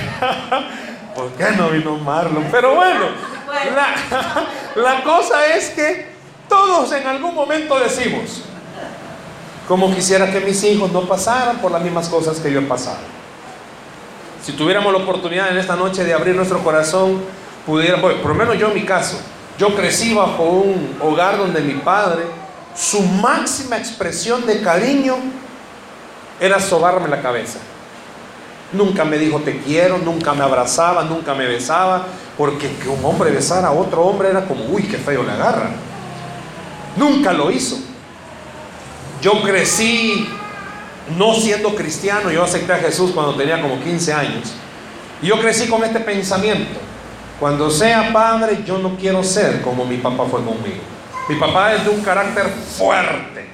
¿por 1.15 1.31
qué 1.33 1.51
no 1.57 1.71
vino 1.71 1.97
Marlon? 1.97 2.47
Pero 2.51 2.75
bueno, 2.75 3.07
la, 3.75 4.83
la 4.83 5.03
cosa 5.03 5.47
es 5.47 5.71
que 5.71 6.13
todos 6.49 6.93
en 6.93 7.07
algún 7.07 7.35
momento 7.35 7.79
decimos, 7.79 8.43
como 9.67 9.95
quisiera 9.95 10.31
que 10.31 10.41
mis 10.41 10.63
hijos 10.65 10.91
no 10.93 11.03
pasaran 11.03 11.59
por 11.59 11.71
las 11.71 11.83
mismas 11.83 12.09
cosas 12.09 12.39
que 12.39 12.51
yo 12.53 12.61
he 12.61 12.65
pasado. 12.65 13.18
Si 14.43 14.53
tuviéramos 14.53 14.93
la 14.93 14.99
oportunidad 15.01 15.51
en 15.51 15.59
esta 15.59 15.77
noche 15.77 16.05
de 16.05 16.15
abrir 16.15 16.35
nuestro 16.35 16.63
corazón, 16.63 17.21
pudiera, 17.67 18.01
por 18.01 18.27
lo 18.27 18.35
menos 18.35 18.59
yo 18.59 18.69
en 18.69 18.75
mi 18.75 18.85
caso, 18.85 19.19
yo 19.59 19.75
crecí 19.75 20.15
bajo 20.15 20.45
un 20.45 20.97
hogar 21.01 21.37
donde 21.37 21.61
mi 21.61 21.75
padre, 21.75 22.23
su 22.75 23.03
máxima 23.03 23.77
expresión 23.77 24.47
de 24.47 24.63
cariño 24.63 25.17
era 26.41 26.61
sobarme 26.61 27.09
la 27.09 27.21
cabeza. 27.21 27.59
Nunca 28.73 29.05
me 29.05 29.19
dijo 29.19 29.41
te 29.41 29.59
quiero, 29.61 29.99
nunca 29.99 30.33
me 30.35 30.45
abrazaba, 30.45 31.03
nunca 31.03 31.35
me 31.35 31.47
besaba, 31.47 32.07
porque 32.37 32.71
que 32.77 32.89
un 32.89 33.05
hombre 33.05 33.31
besara 33.31 33.69
a 33.69 33.73
otro 33.73 34.03
hombre 34.03 34.29
era 34.29 34.45
como, 34.45 34.65
uy, 34.67 34.85
qué 34.85 34.99
feo 34.99 35.25
le 35.25 35.33
agarra. 35.33 35.71
Nunca 36.97 37.33
lo 37.33 37.51
hizo. 37.51 37.77
Yo 39.21 39.43
crecí 39.43 40.29
no 41.17 41.35
siendo 41.35 41.75
cristiano, 41.75 42.31
yo 42.31 42.45
acepté 42.45 42.73
a 42.73 42.79
Jesús 42.79 43.13
cuando 43.13 43.35
tenía 43.35 43.61
como 43.61 43.81
15 43.81 44.13
años. 44.13 44.53
Y 45.23 45.27
yo 45.27 45.41
crecí 45.41 45.69
con 45.69 45.83
este 45.85 46.01
pensamiento. 46.01 46.79
Cuando 47.41 47.71
sea 47.71 48.13
padre, 48.13 48.61
yo 48.67 48.79
no 48.79 48.97
quiero 48.97 49.23
ser 49.23 49.63
como 49.63 49.85
mi 49.85 49.97
papá 49.97 50.25
fue 50.31 50.43
conmigo. 50.45 50.83
Mi 51.29 51.37
papá 51.37 51.75
es 51.75 51.85
de 51.85 51.91
un 51.91 52.01
carácter 52.03 52.47
fuerte. 52.47 53.47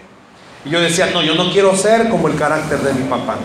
Y 0.65 0.71
yo 0.71 0.81
decía, 0.81 1.11
no, 1.13 1.23
yo 1.23 1.35
no 1.35 1.53
quiero 1.53 1.77
ser 1.77 2.09
como 2.09 2.29
el 2.29 2.37
carácter 2.37 2.79
de 2.79 2.95
mi 2.95 3.09
papá. 3.09 3.37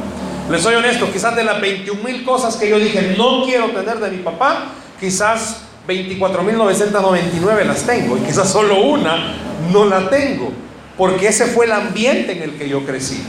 Les 0.50 0.62
soy 0.62 0.76
honesto, 0.76 1.12
quizás 1.12 1.36
de 1.36 1.44
las 1.44 1.62
21 1.62 2.04
mil 2.04 2.24
cosas 2.24 2.56
que 2.56 2.68
yo 2.68 2.80
dije 2.80 3.14
no 3.18 3.44
quiero 3.46 3.68
tener 3.70 4.00
de 4.00 4.10
mi 4.10 4.18
papá, 4.18 4.70
quizás 5.00 5.62
24.999 5.88 7.66
las 7.66 7.84
tengo 7.84 8.18
y 8.18 8.22
quizás 8.22 8.50
solo 8.50 8.82
una 8.82 9.36
no 9.72 9.86
la 9.86 10.10
tengo, 10.10 10.52
porque 10.98 11.28
ese 11.28 11.46
fue 11.46 11.66
el 11.66 11.72
ambiente 11.72 12.32
en 12.32 12.42
el 12.42 12.58
que 12.58 12.68
yo 12.68 12.84
crecí. 12.86 13.24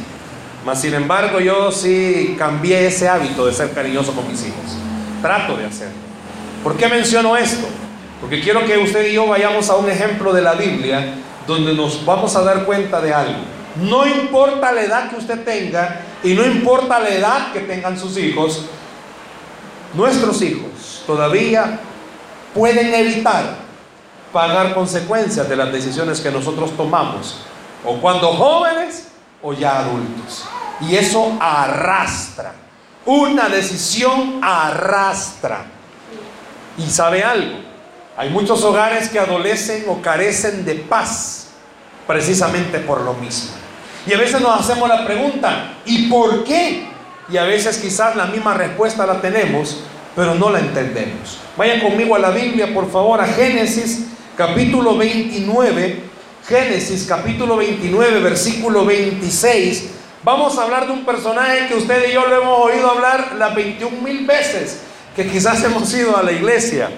Mas 0.64 0.81
sin 0.81 0.95
embargo 0.95 1.40
yo 1.40 1.73
sí 1.73 2.35
cambié 2.38 2.87
ese 2.87 3.09
hábito 3.09 3.47
de 3.47 3.52
ser 3.52 3.73
cariñoso 3.73 4.12
con 4.12 4.29
mis 4.29 4.43
hijos. 4.47 4.76
Trato 5.23 5.57
de 5.57 5.67
hacerlo. 5.67 5.95
¿Por 6.62 6.76
qué 6.76 6.88
menciono 6.88 7.37
esto? 7.37 7.67
Porque 8.21 8.40
quiero 8.40 8.64
que 8.67 8.76
usted 8.76 9.07
y 9.09 9.14
yo 9.14 9.26
vayamos 9.26 9.71
a 9.71 9.76
un 9.76 9.88
ejemplo 9.88 10.33
de 10.33 10.43
la 10.43 10.55
Biblia 10.55 11.14
donde 11.47 11.73
nos 11.75 12.05
vamos 12.05 12.37
a 12.37 12.43
dar 12.43 12.64
cuenta 12.64 13.00
de 13.00 13.14
algo. 13.14 13.40
No 13.76 14.07
importa 14.07 14.73
la 14.73 14.83
edad 14.83 15.11
que 15.11 15.17
usted 15.17 15.43
tenga 15.45 16.02
y 16.23 16.35
no 16.35 16.45
importa 16.45 16.99
la 16.99 17.09
edad 17.09 17.52
que 17.52 17.61
tengan 17.61 17.99
sus 17.99 18.19
hijos, 18.19 18.67
nuestros 19.95 20.43
hijos 20.43 21.02
todavía 21.07 21.81
pueden 22.55 22.93
evitar 22.93 23.57
pagar 24.33 24.75
consecuencias 24.75 25.49
de 25.49 25.57
las 25.57 25.73
decisiones 25.73 26.21
que 26.21 26.31
nosotros 26.31 26.76
tomamos, 26.76 27.38
o 27.85 27.97
cuando 27.97 28.29
jóvenes 28.29 29.10
o 29.42 29.52
ya 29.52 29.80
adultos. 29.80 30.44
Y 30.80 30.97
eso 30.97 31.37
arrastra. 31.40 32.54
Una 33.06 33.49
decisión 33.49 34.40
arrastra. 34.42 35.64
Y 36.78 36.88
sabe 36.88 37.23
algo, 37.23 37.59
hay 38.16 38.30
muchos 38.30 38.62
hogares 38.64 39.09
que 39.09 39.18
adolecen 39.18 39.85
o 39.88 40.00
carecen 40.00 40.64
de 40.64 40.75
paz 40.75 41.49
precisamente 42.06 42.78
por 42.80 43.00
lo 43.02 43.14
mismo. 43.14 43.50
Y 44.06 44.12
a 44.14 44.18
veces 44.18 44.40
nos 44.40 44.61
hacemos 44.61 44.88
la 44.88 45.04
pregunta, 45.04 45.75
¿y 45.85 46.09
por 46.09 46.44
qué? 46.44 46.88
Y 47.28 47.37
a 47.37 47.44
veces 47.44 47.78
quizás 47.78 48.16
la 48.16 48.26
misma 48.26 48.54
respuesta 48.54 49.06
la 49.06 49.20
tenemos, 49.20 49.80
pero 50.16 50.35
no 50.35 50.50
la 50.50 50.59
entendemos. 50.59 51.38
Vayan 51.56 51.80
conmigo 51.80 52.16
a 52.16 52.18
la 52.18 52.30
Biblia, 52.30 52.73
por 52.75 52.90
favor, 52.90 53.20
a 53.20 53.26
Génesis 53.26 54.06
capítulo 54.37 54.97
29. 54.97 56.10
Génesis 56.50 57.07
capítulo 57.07 57.57
29, 57.59 58.19
versículo 58.19 58.85
26. 58.85 59.88
Vamos 60.25 60.59
a 60.59 60.64
hablar 60.64 60.85
de 60.85 60.92
un 60.92 61.04
personaje 61.04 61.69
que 61.69 61.76
usted 61.76 62.09
y 62.09 62.12
yo 62.14 62.26
lo 62.26 62.42
hemos 62.42 62.66
oído 62.66 62.90
hablar 62.90 63.37
las 63.38 63.54
21 63.54 64.02
mil 64.02 64.26
veces, 64.26 64.80
que 65.14 65.30
quizás 65.30 65.62
hemos 65.64 65.95
ido 65.95 66.16
a 66.16 66.25
la 66.25 66.33
iglesia. 66.33 66.90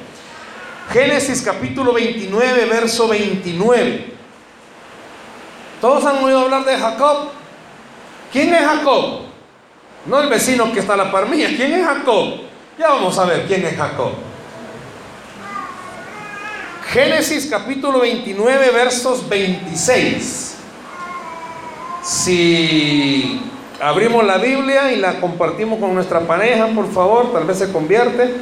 Génesis 0.90 1.42
capítulo 1.42 1.92
29, 1.92 2.64
verso 2.64 3.08
29. 3.08 4.14
Todos 5.82 6.02
han 6.06 6.24
oído 6.24 6.40
hablar 6.40 6.64
de 6.64 6.78
Jacob. 6.78 7.28
¿Quién 8.32 8.54
es 8.54 8.62
Jacob? 8.62 9.20
No 10.06 10.18
el 10.18 10.30
vecino 10.30 10.72
que 10.72 10.80
está 10.80 10.94
a 10.94 10.96
la 10.96 11.12
par. 11.12 11.26
¿Quién 11.26 11.74
es 11.74 11.84
Jacob? 11.84 12.40
Ya 12.78 12.88
vamos 12.88 13.18
a 13.18 13.26
ver 13.26 13.46
quién 13.46 13.66
es 13.66 13.76
Jacob. 13.76 14.12
Génesis 16.92 17.46
capítulo 17.46 18.00
29 18.00 18.70
versos 18.70 19.26
26. 19.26 20.56
Si 22.02 23.40
abrimos 23.80 24.22
la 24.26 24.36
Biblia 24.36 24.92
y 24.92 24.96
la 24.96 25.18
compartimos 25.18 25.78
con 25.78 25.94
nuestra 25.94 26.20
pareja, 26.20 26.66
por 26.66 26.92
favor, 26.92 27.32
tal 27.32 27.44
vez 27.44 27.60
se 27.60 27.72
convierte. 27.72 28.34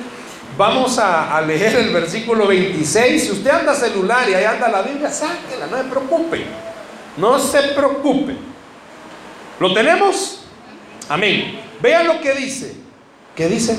Vamos 0.58 0.98
a, 0.98 1.40
leer 1.42 1.76
el 1.76 1.92
versículo 1.92 2.48
26. 2.48 3.22
Si 3.22 3.30
usted 3.30 3.50
anda 3.50 3.72
celular 3.72 4.28
y 4.28 4.34
ahí 4.34 4.44
anda 4.44 4.68
la 4.68 4.82
Biblia, 4.82 5.10
sáquela, 5.10 5.68
no 5.68 5.76
se 5.76 5.84
preocupe. 5.84 6.44
No 7.18 7.38
se 7.38 7.62
preocupe. 7.62 8.34
¿Lo 9.60 9.72
tenemos? 9.72 10.42
Amén. 11.08 11.60
Vean 11.80 12.04
lo 12.04 12.20
que 12.20 12.34
dice. 12.34 12.74
¿Qué 13.36 13.46
dice? 13.46 13.78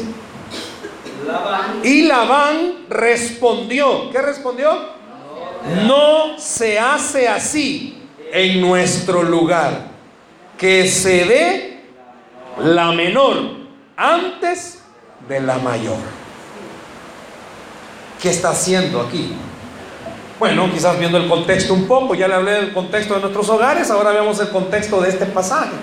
Y 1.83 2.03
Labán 2.03 2.85
respondió. 2.89 4.11
¿Qué 4.11 4.21
respondió? 4.21 4.69
No 5.85 6.37
se 6.37 6.79
hace 6.79 7.27
así 7.27 8.01
en 8.31 8.61
nuestro 8.61 9.23
lugar. 9.23 9.89
Que 10.57 10.87
se 10.87 11.25
dé 11.25 11.83
la 12.59 12.91
menor 12.91 13.37
antes 13.95 14.83
de 15.27 15.39
la 15.39 15.57
mayor. 15.57 15.97
¿Qué 18.21 18.29
está 18.29 18.49
haciendo 18.49 19.01
aquí? 19.01 19.33
Bueno, 20.39 20.71
quizás 20.71 20.97
viendo 20.97 21.17
el 21.17 21.27
contexto 21.27 21.73
un 21.73 21.87
poco, 21.87 22.15
ya 22.15 22.27
le 22.27 22.35
hablé 22.35 22.51
del 22.53 22.73
contexto 22.73 23.15
de 23.15 23.21
nuestros 23.21 23.47
hogares, 23.49 23.91
ahora 23.91 24.11
vemos 24.11 24.39
el 24.39 24.49
contexto 24.49 24.99
de 25.01 25.09
este 25.09 25.25
pasaje. 25.25 25.73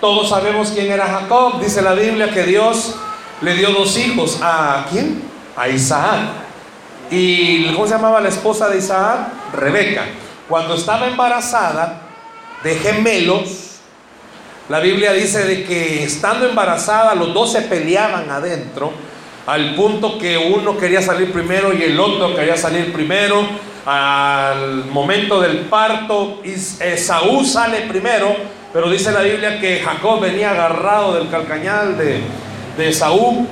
Todos 0.00 0.28
sabemos 0.28 0.70
quién 0.70 0.90
era 0.90 1.06
Jacob, 1.06 1.60
dice 1.60 1.82
la 1.82 1.94
Biblia 1.94 2.30
que 2.30 2.44
Dios 2.44 2.94
le 3.40 3.54
dio 3.54 3.70
dos 3.70 3.96
hijos. 3.98 4.38
¿A 4.42 4.86
quién? 4.90 5.22
A 5.56 5.68
Isaac. 5.68 6.20
¿Y 7.10 7.72
cómo 7.72 7.86
se 7.86 7.94
llamaba 7.94 8.20
la 8.20 8.28
esposa 8.28 8.68
de 8.68 8.78
Isaac? 8.78 9.28
Rebeca. 9.52 10.04
Cuando 10.48 10.74
estaba 10.74 11.06
embarazada 11.06 12.02
de 12.62 12.74
gemelos, 12.76 13.62
La 14.68 14.80
Biblia 14.80 15.12
dice 15.12 15.44
de 15.44 15.62
que 15.62 16.02
estando 16.02 16.48
embarazada 16.48 17.14
los 17.14 17.32
dos 17.32 17.52
se 17.52 17.62
peleaban 17.62 18.28
adentro, 18.28 18.92
al 19.46 19.76
punto 19.76 20.18
que 20.18 20.36
uno 20.36 20.76
quería 20.76 21.00
salir 21.00 21.32
primero 21.32 21.72
y 21.72 21.84
el 21.84 22.00
otro 22.00 22.34
quería 22.34 22.56
salir 22.56 22.92
primero. 22.92 23.46
Al 23.84 24.86
momento 24.86 25.40
del 25.40 25.58
parto, 25.66 26.40
Esaú 26.42 27.44
sale 27.44 27.82
primero, 27.82 28.34
pero 28.72 28.90
dice 28.90 29.12
la 29.12 29.20
Biblia 29.20 29.60
que 29.60 29.78
Jacob 29.78 30.20
venía 30.20 30.50
agarrado 30.50 31.14
del 31.14 31.28
calcañal 31.28 31.96
de, 31.96 32.20
de 32.76 32.88
Esaú. 32.88 33.46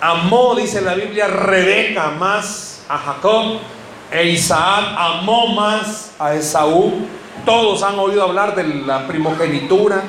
Amó, 0.00 0.54
dice 0.54 0.80
la 0.80 0.94
Biblia, 0.94 1.26
Rebeca 1.26 2.10
más 2.10 2.84
a 2.88 2.98
Jacob 2.98 3.58
e 4.10 4.30
Isaac 4.30 4.94
amó 4.96 5.48
más 5.48 6.12
a 6.18 6.34
Esaú. 6.34 7.06
Todos 7.44 7.82
han 7.82 7.98
oído 7.98 8.22
hablar 8.22 8.54
de 8.54 8.64
la 8.64 9.06
primogenitura, 9.06 10.02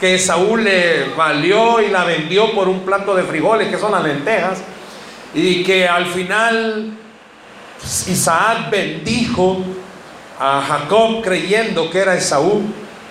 que 0.00 0.16
Esaú 0.16 0.56
le 0.56 1.10
valió 1.16 1.80
y 1.80 1.88
la 1.88 2.04
vendió 2.04 2.52
por 2.52 2.68
un 2.68 2.80
plato 2.80 3.14
de 3.14 3.22
frijoles, 3.22 3.68
que 3.68 3.78
son 3.78 3.92
las 3.92 4.02
lentejas, 4.02 4.58
y 5.34 5.62
que 5.62 5.88
al 5.88 6.06
final 6.06 6.96
Isaac 7.82 8.70
bendijo 8.70 9.58
a 10.38 10.62
Jacob 10.62 11.22
creyendo 11.22 11.90
que 11.90 11.98
era 11.98 12.14
Esaú. 12.14 12.62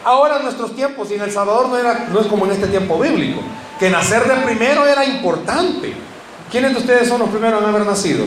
Ahora 0.03 0.37
en 0.37 0.43
nuestros 0.43 0.75
tiempos 0.75 1.09
y 1.11 1.15
en 1.15 1.21
El 1.21 1.31
Salvador 1.31 1.69
no, 1.69 1.77
era, 1.77 2.07
no 2.11 2.19
es 2.19 2.27
como 2.27 2.45
en 2.45 2.51
este 2.51 2.67
tiempo 2.67 2.99
bíblico, 2.99 3.41
que 3.79 3.89
nacer 3.89 4.23
de 4.25 4.35
primero 4.45 4.85
era 4.85 5.03
importante. 5.05 5.93
¿Quiénes 6.51 6.73
de 6.73 6.79
ustedes 6.79 7.07
son 7.07 7.19
los 7.19 7.29
primeros 7.29 7.63
en 7.63 7.69
haber 7.69 7.85
nacido? 7.85 8.25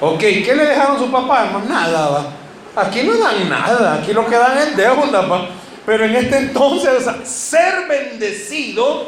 Ok, 0.00 0.20
¿qué 0.20 0.54
le 0.54 0.66
dejaron 0.66 0.98
su 0.98 1.10
papá? 1.10 1.62
Nada, 1.66 2.08
va. 2.08 2.26
Aquí 2.76 3.02
no 3.02 3.16
dan 3.16 3.48
nada, 3.48 3.94
aquí 3.94 4.12
lo 4.12 4.26
que 4.26 4.36
dan 4.36 4.58
es 4.58 4.76
deuda, 4.76 5.22
va. 5.22 5.48
Pero 5.86 6.04
en 6.04 6.16
este 6.16 6.36
entonces, 6.38 7.04
ser 7.24 7.86
bendecido, 7.88 9.06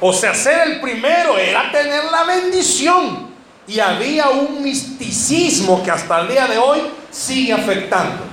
o 0.00 0.12
sea, 0.12 0.34
ser 0.34 0.68
el 0.68 0.80
primero, 0.80 1.36
era 1.36 1.70
tener 1.70 2.04
la 2.04 2.24
bendición. 2.24 3.30
Y 3.66 3.78
había 3.78 4.28
un 4.30 4.62
misticismo 4.62 5.82
que 5.82 5.90
hasta 5.90 6.20
el 6.20 6.28
día 6.28 6.46
de 6.46 6.58
hoy 6.58 6.80
sigue 7.10 7.52
afectando. 7.52 8.24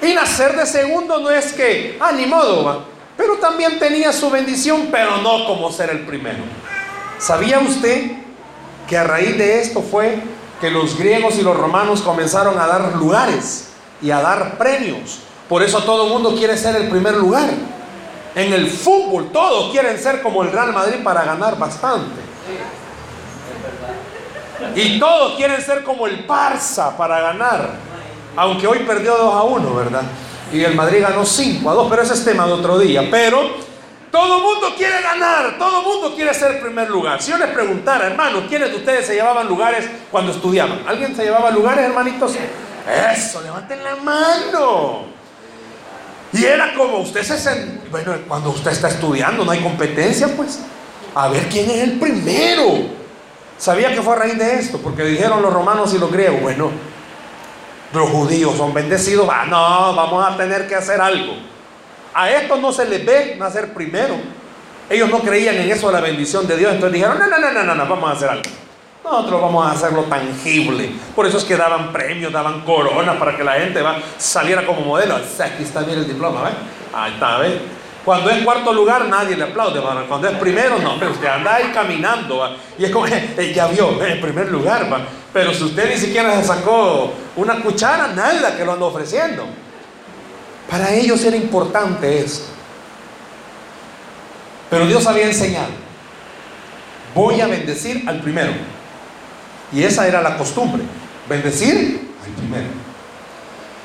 Y 0.00 0.14
nacer 0.14 0.56
de 0.56 0.66
segundo 0.66 1.18
no 1.18 1.30
es 1.30 1.52
que, 1.52 1.98
ah, 2.00 2.12
ni 2.12 2.26
modo, 2.26 2.64
va. 2.64 2.91
Pero 3.16 3.36
también 3.36 3.78
tenía 3.78 4.12
su 4.12 4.30
bendición, 4.30 4.88
pero 4.90 5.18
no 5.18 5.44
como 5.46 5.70
ser 5.70 5.90
el 5.90 6.00
primero. 6.00 6.44
¿Sabía 7.18 7.60
usted 7.60 8.12
que 8.88 8.96
a 8.96 9.04
raíz 9.04 9.38
de 9.38 9.60
esto 9.60 9.82
fue 9.82 10.22
que 10.60 10.70
los 10.70 10.96
griegos 10.96 11.36
y 11.38 11.42
los 11.42 11.56
romanos 11.56 12.02
comenzaron 12.02 12.58
a 12.58 12.66
dar 12.66 12.94
lugares 12.94 13.70
y 14.00 14.10
a 14.10 14.20
dar 14.20 14.58
premios. 14.58 15.18
Por 15.48 15.62
eso 15.62 15.82
todo 15.82 16.04
el 16.04 16.10
mundo 16.10 16.36
quiere 16.36 16.56
ser 16.56 16.76
el 16.76 16.88
primer 16.88 17.16
lugar. 17.16 17.50
En 18.34 18.52
el 18.52 18.68
fútbol 18.68 19.30
todos 19.32 19.72
quieren 19.72 19.98
ser 19.98 20.22
como 20.22 20.42
el 20.42 20.52
Real 20.52 20.72
Madrid 20.72 21.02
para 21.02 21.24
ganar 21.24 21.58
bastante. 21.58 22.20
Y 24.76 25.00
todos 25.00 25.34
quieren 25.36 25.60
ser 25.60 25.82
como 25.82 26.06
el 26.06 26.26
Barça 26.26 26.96
para 26.96 27.20
ganar. 27.20 27.70
Aunque 28.36 28.66
hoy 28.66 28.78
perdió 28.80 29.16
2 29.16 29.34
a 29.34 29.42
1, 29.42 29.74
¿verdad? 29.74 30.02
Y 30.52 30.62
el 30.62 30.74
Madrid 30.74 31.00
ganó 31.00 31.24
5 31.24 31.70
a 31.70 31.74
2, 31.74 31.86
pero 31.88 32.02
ese 32.02 32.14
es 32.14 32.24
tema 32.24 32.46
de 32.46 32.52
otro 32.52 32.78
día. 32.78 33.08
Pero 33.10 33.50
todo 34.10 34.40
mundo 34.40 34.74
quiere 34.76 35.00
ganar, 35.00 35.56
todo 35.58 35.82
mundo 35.82 36.14
quiere 36.14 36.34
ser 36.34 36.60
primer 36.60 36.90
lugar. 36.90 37.22
Si 37.22 37.30
yo 37.30 37.38
les 37.38 37.48
preguntara, 37.48 38.06
hermanos, 38.06 38.44
¿quiénes 38.48 38.70
de 38.70 38.76
ustedes 38.76 39.06
se 39.06 39.14
llevaban 39.14 39.48
lugares 39.48 39.86
cuando 40.10 40.32
estudiaban? 40.32 40.82
¿Alguien 40.86 41.16
se 41.16 41.24
llevaba 41.24 41.50
lugares, 41.50 41.86
hermanitos? 41.86 42.34
Eso, 43.14 43.40
levanten 43.40 43.82
la 43.82 43.96
mano. 43.96 45.04
Y 46.32 46.44
era 46.44 46.74
como 46.74 46.98
usted 46.98 47.22
se... 47.22 47.80
Bueno, 47.90 48.14
cuando 48.28 48.50
usted 48.50 48.72
está 48.72 48.88
estudiando 48.88 49.44
no 49.44 49.50
hay 49.50 49.60
competencia, 49.60 50.28
pues. 50.28 50.60
A 51.14 51.28
ver 51.28 51.48
quién 51.48 51.70
es 51.70 51.82
el 51.82 51.98
primero. 51.98 52.86
Sabía 53.58 53.94
que 53.94 54.02
fue 54.02 54.14
a 54.14 54.18
raíz 54.18 54.38
de 54.38 54.54
esto, 54.56 54.78
porque 54.78 55.04
dijeron 55.04 55.40
los 55.40 55.52
romanos 55.52 55.94
y 55.94 55.98
los 55.98 56.10
griegos, 56.10 56.40
bueno, 56.42 56.70
los 57.92 58.10
judíos 58.10 58.56
son 58.56 58.72
bendecidos, 58.72 59.28
ah, 59.30 59.44
no, 59.48 59.94
vamos 59.94 60.26
a 60.26 60.36
tener 60.36 60.66
que 60.66 60.74
hacer 60.74 61.00
algo. 61.00 61.34
A 62.14 62.30
estos 62.30 62.60
no 62.60 62.72
se 62.72 62.84
les 62.84 63.04
ve 63.04 63.36
nacer 63.38 63.72
primero. 63.72 64.16
Ellos 64.90 65.08
no 65.08 65.20
creían 65.20 65.56
en 65.56 65.70
eso 65.70 65.90
la 65.90 66.00
bendición 66.00 66.46
de 66.46 66.56
Dios. 66.56 66.72
Entonces 66.72 66.94
dijeron, 66.94 67.18
no, 67.18 67.26
no, 67.26 67.38
no, 67.38 67.64
no, 67.64 67.74
no, 67.74 67.86
vamos 67.86 68.10
a 68.10 68.12
hacer 68.12 68.28
algo. 68.28 68.42
Nosotros 69.02 69.40
vamos 69.40 69.66
a 69.66 69.72
hacerlo 69.72 70.02
tangible. 70.02 70.90
Por 71.14 71.26
eso 71.26 71.38
es 71.38 71.44
que 71.44 71.56
daban 71.56 71.92
premios, 71.92 72.32
daban 72.32 72.60
coronas 72.60 73.16
para 73.16 73.36
que 73.36 73.42
la 73.42 73.54
gente 73.54 73.82
saliera 74.18 74.64
como 74.64 74.82
modelo. 74.82 75.16
Aquí 75.16 75.62
está 75.62 75.80
bien 75.80 75.98
el 75.98 76.06
diploma, 76.06 76.42
¿ves? 76.42 76.52
Ahí 76.94 77.12
está, 77.14 77.38
¿ves? 77.38 77.54
Cuando 78.04 78.30
es 78.30 78.42
cuarto 78.44 78.72
lugar, 78.72 79.06
nadie 79.06 79.36
le 79.36 79.44
aplaude. 79.44 79.80
Cuando 80.08 80.28
es 80.28 80.36
primero, 80.38 80.78
no, 80.78 80.98
pero 80.98 81.12
usted 81.12 81.28
anda 81.28 81.54
ahí 81.54 81.70
caminando. 81.72 82.56
Y 82.78 82.84
es 82.84 82.90
como, 82.90 83.06
eh, 83.06 83.52
ya 83.54 83.68
vio, 83.68 84.02
en 84.04 84.20
primer 84.20 84.50
lugar. 84.50 84.92
¿va? 84.92 85.06
Pero 85.32 85.54
si 85.54 85.64
usted 85.64 85.88
ni 85.88 85.96
siquiera 85.96 86.40
se 86.40 86.46
sacó 86.46 87.12
una 87.36 87.60
cuchara, 87.60 88.08
nada 88.08 88.56
que 88.56 88.64
lo 88.64 88.72
anda 88.72 88.86
ofreciendo. 88.86 89.46
Para 90.68 90.92
ellos 90.92 91.22
era 91.24 91.36
importante 91.36 92.18
esto. 92.18 92.46
Pero 94.68 94.86
Dios 94.86 95.06
había 95.06 95.26
enseñado, 95.26 95.68
voy 97.14 97.42
a 97.42 97.46
bendecir 97.46 98.08
al 98.08 98.20
primero. 98.20 98.52
Y 99.70 99.82
esa 99.82 100.08
era 100.08 100.22
la 100.22 100.38
costumbre, 100.38 100.82
bendecir 101.28 102.10
al 102.24 102.30
primero. 102.30 102.81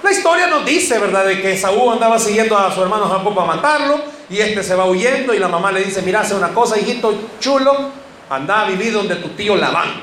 La 0.04 0.12
historia 0.12 0.48
nos 0.48 0.66
dice, 0.66 1.00
¿verdad?, 1.00 1.26
de 1.26 1.42
que 1.42 1.58
Saúl 1.58 1.94
andaba 1.94 2.20
siguiendo 2.20 2.58
a 2.58 2.74
su 2.74 2.82
hermano 2.82 3.08
Jacob 3.10 3.34
para 3.34 3.48
matarlo 3.48 4.00
y 4.30 4.40
este 4.40 4.64
se 4.64 4.76
va 4.76 4.86
huyendo 4.86 5.34
y 5.34 5.40
la 5.40 5.48
mamá 5.48 5.72
le 5.72 5.84
dice, 5.84 6.02
mira, 6.02 6.22
hace 6.22 6.36
una 6.36 6.50
cosa, 6.50 6.78
hijito 6.78 7.14
chulo, 7.40 7.90
anda 8.30 8.62
a 8.62 8.70
vivir 8.70 8.94
donde 8.94 9.16
tu 9.16 9.30
tío 9.30 9.56
Labán. 9.56 10.02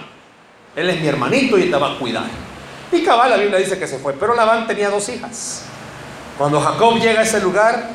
Él 0.75 0.91
es 0.91 1.01
mi 1.01 1.07
hermanito 1.07 1.59
y 1.59 1.71
te 1.71 1.77
va 1.77 1.93
a 1.93 1.99
cuidar. 1.99 2.25
Y 2.91 3.03
cabal, 3.03 3.31
la 3.31 3.37
Biblia 3.37 3.59
dice 3.59 3.79
que 3.79 3.87
se 3.87 3.99
fue, 3.99 4.13
pero 4.15 4.35
Labán 4.35 4.67
tenía 4.67 4.91
dos 4.91 5.09
hijas. 5.09 5.65
Cuando 6.37 6.61
Jacob 6.61 6.99
llega 6.99 7.21
a 7.21 7.23
ese 7.23 7.41
lugar, 7.41 7.91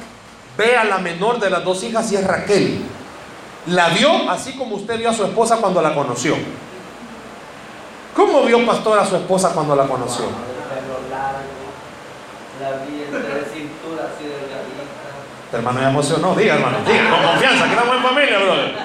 ve 0.57 0.77
a 0.77 0.85
la 0.85 0.97
menor 0.99 1.39
de 1.39 1.49
las 1.49 1.63
dos 1.63 1.83
hijas 1.83 2.11
y 2.11 2.15
es 2.15 2.25
Raquel. 2.25 2.81
La 3.67 3.89
vio 3.89 4.29
así 4.29 4.53
como 4.57 4.75
usted 4.75 4.97
vio 4.97 5.09
a 5.09 5.13
su 5.13 5.25
esposa 5.25 5.57
cuando 5.57 5.81
la 5.81 5.93
conoció. 5.93 6.35
¿Cómo 8.15 8.43
vio 8.43 8.65
pastor 8.65 8.99
a 8.99 9.05
su 9.05 9.15
esposa 9.17 9.51
cuando 9.53 9.75
la 9.75 9.85
conoció? 9.85 10.25
Hermano, 15.51 15.81
ya 15.81 15.89
emocionó. 15.89 16.35
Diga, 16.35 16.55
hermano, 16.55 16.77
diga, 16.85 17.09
con 17.09 17.23
confianza, 17.31 17.63
que 17.65 17.71
estamos 17.71 17.95
en 17.95 18.03
familia, 18.03 18.39
brother. 18.39 18.75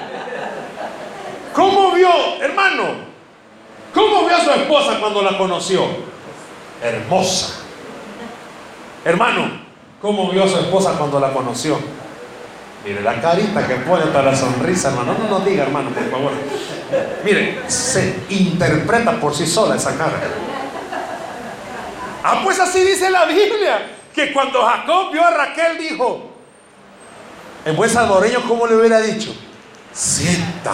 ¿Cómo 1.53 1.91
vio, 1.91 2.09
hermano? 2.41 2.83
¿Cómo 3.93 4.25
vio 4.25 4.35
a 4.35 4.41
su 4.41 4.51
esposa 4.51 4.99
cuando 4.99 5.21
la 5.21 5.37
conoció? 5.37 5.85
Hermosa. 6.81 7.61
Hermano, 9.05 9.61
¿cómo 10.01 10.29
vio 10.31 10.43
a 10.43 10.47
su 10.47 10.57
esposa 10.57 10.93
cuando 10.97 11.19
la 11.19 11.31
conoció? 11.31 11.77
Mire 12.85 13.01
la 13.01 13.19
carita 13.19 13.67
que 13.67 13.75
pone 13.75 14.03
hasta 14.03 14.21
la 14.21 14.35
sonrisa, 14.35 14.89
hermano. 14.89 15.15
No 15.17 15.29
nos 15.29 15.45
diga, 15.45 15.63
hermano, 15.63 15.89
por 15.89 16.09
favor. 16.11 16.31
Mire, 17.23 17.61
se 17.67 18.19
interpreta 18.29 19.13
por 19.13 19.33
sí 19.33 19.47
sola 19.47 19.75
esa 19.75 19.97
cara. 19.97 20.19
Ah, 22.27 22.41
pues 22.43 22.59
así 22.59 22.79
dice 22.79 23.11
la 23.11 23.25
Biblia. 23.25 23.85
Que 24.11 24.33
cuando 24.33 24.63
Jacob 24.63 25.11
vio 25.11 25.23
a 25.23 25.29
Raquel 25.29 25.77
dijo, 25.77 26.31
en 27.63 27.75
buen 27.75 27.87
salvadoreño, 27.87 28.41
¿cómo 28.47 28.65
le 28.65 28.77
hubiera 28.77 28.99
dicho? 28.99 29.35
Sienta. 29.93 30.73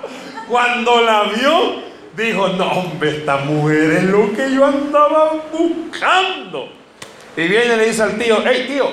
cuando 0.48 1.02
la 1.02 1.22
vio, 1.22 1.82
dijo, 2.16 2.48
no, 2.48 2.68
hombre, 2.68 3.18
esta 3.18 3.36
mujer 3.36 3.92
es 3.92 4.02
lo 4.04 4.32
que 4.32 4.52
yo 4.52 4.66
andaba 4.66 5.34
buscando. 5.52 6.68
Y 7.36 7.46
viene 7.46 7.74
y 7.74 7.76
le 7.76 7.86
dice 7.86 8.02
al 8.02 8.18
tío, 8.18 8.42
hey 8.44 8.64
tío, 8.66 8.88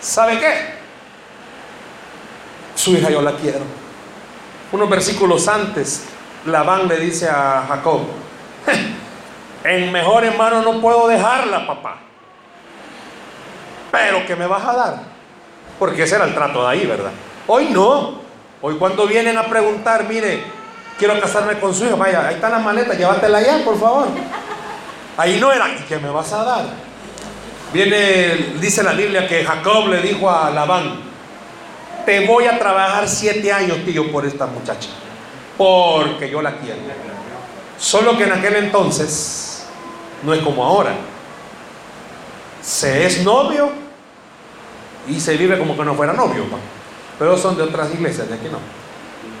¿sabe 0.00 0.38
qué? 0.38 0.54
Su 2.74 2.92
hija 2.92 3.10
yo 3.10 3.20
la 3.20 3.32
quiero. 3.32 3.60
Unos 4.72 4.88
versículos 4.88 5.46
antes, 5.48 6.06
Labán 6.46 6.88
le 6.88 6.98
dice 6.98 7.28
a 7.28 7.66
Jacob, 7.68 8.06
en 9.66 9.90
mejor 9.92 10.24
hermano 10.24 10.62
no 10.62 10.80
puedo 10.80 11.08
dejarla, 11.08 11.66
papá. 11.66 11.98
Pero 13.90 14.24
¿qué 14.26 14.36
me 14.36 14.46
vas 14.46 14.64
a 14.64 14.76
dar? 14.76 14.98
Porque 15.78 16.04
ese 16.04 16.16
era 16.16 16.24
el 16.24 16.34
trato 16.34 16.62
de 16.62 16.68
ahí, 16.68 16.86
¿verdad? 16.86 17.10
Hoy 17.46 17.66
no. 17.70 18.20
Hoy 18.62 18.76
cuando 18.76 19.06
vienen 19.06 19.36
a 19.36 19.44
preguntar, 19.44 20.04
mire, 20.04 20.42
quiero 20.98 21.18
casarme 21.20 21.58
con 21.58 21.74
su 21.74 21.84
hija, 21.84 21.94
vaya, 21.96 22.26
ahí 22.26 22.36
están 22.36 22.52
las 22.52 22.62
maletas, 22.62 22.96
llévatela 22.96 23.38
allá, 23.38 23.64
por 23.64 23.78
favor. 23.78 24.08
Ahí 25.16 25.38
no 25.40 25.52
era, 25.52 25.68
¿y 25.68 25.82
qué 25.88 25.98
me 25.98 26.10
vas 26.10 26.32
a 26.32 26.44
dar? 26.44 26.64
Viene, 27.72 28.54
dice 28.60 28.82
la 28.82 28.92
Biblia 28.92 29.26
que 29.26 29.44
Jacob 29.44 29.88
le 29.88 30.00
dijo 30.00 30.30
a 30.30 30.50
Labán, 30.50 31.00
te 32.04 32.26
voy 32.26 32.46
a 32.46 32.58
trabajar 32.58 33.08
siete 33.08 33.52
años, 33.52 33.78
tío, 33.84 34.10
por 34.10 34.24
esta 34.24 34.46
muchacha, 34.46 34.88
porque 35.58 36.30
yo 36.30 36.40
la 36.40 36.52
quiero. 36.56 36.80
Solo 37.78 38.16
que 38.16 38.24
en 38.24 38.32
aquel 38.32 38.56
entonces 38.56 39.55
no 40.26 40.34
es 40.34 40.42
como 40.42 40.64
ahora. 40.64 40.92
Se 42.60 43.06
es 43.06 43.22
novio 43.22 43.70
y 45.08 45.20
se 45.20 45.36
vive 45.36 45.56
como 45.56 45.76
que 45.76 45.84
no 45.84 45.94
fuera 45.94 46.12
novio, 46.12 46.44
pero 47.16 47.38
son 47.38 47.56
de 47.56 47.62
otras 47.62 47.94
iglesias, 47.94 48.28
de 48.28 48.34
aquí 48.34 48.48
no. 48.50 48.58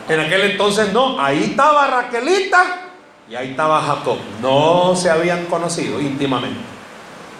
En 0.08 0.20
aquel 0.20 0.52
entonces 0.52 0.92
no, 0.92 1.20
ahí 1.20 1.48
estaba 1.50 1.88
Raquelita 1.88 2.92
y 3.28 3.34
ahí 3.34 3.50
estaba 3.50 3.82
Jacob. 3.82 4.18
No 4.40 4.94
se 4.94 5.10
habían 5.10 5.46
conocido 5.46 6.00
íntimamente. 6.00 6.60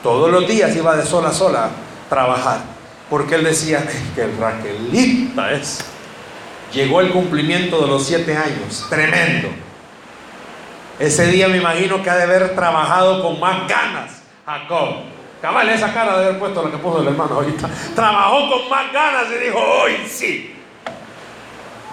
Todos 0.03 0.31
los 0.31 0.47
días 0.49 0.75
iba 0.75 0.97
de 0.97 1.07
sola 1.07 1.29
a 1.29 1.33
sola 1.33 1.65
a 1.67 1.71
trabajar, 2.09 2.61
porque 3.09 3.37
él 3.37 3.45
decía 3.45 3.87
que 4.17 4.23
el 4.23 4.37
Raquelita 4.37 5.53
es. 5.53 5.85
Llegó 6.73 7.01
el 7.01 7.13
cumplimiento 7.13 7.81
de 7.81 7.87
los 7.87 8.05
siete 8.05 8.37
años, 8.37 8.87
tremendo. 8.91 9.66
Ese 10.99 11.27
día 11.27 11.49
me 11.49 11.59
imagino 11.59 12.03
que 12.03 12.09
ha 12.09 12.17
de 12.17 12.23
haber 12.23 12.55
trabajado 12.55 13.23
con 13.23 13.39
más 13.39 13.69
ganas 13.69 14.23
Jacob. 14.47 14.97
Cabal, 15.43 15.69
esa 15.69 15.93
cara 15.93 16.19
de 16.19 16.25
haber 16.25 16.39
puesto 16.39 16.63
lo 16.63 16.71
que 16.71 16.79
puso 16.79 17.03
el 17.03 17.09
hermano 17.09 17.35
ahorita. 17.35 17.69
Trabajó 17.95 18.51
con 18.51 18.71
más 18.71 18.91
ganas 18.93 19.25
y 19.31 19.45
dijo, 19.45 19.59
hoy 19.59 20.07
sí. 20.09 20.55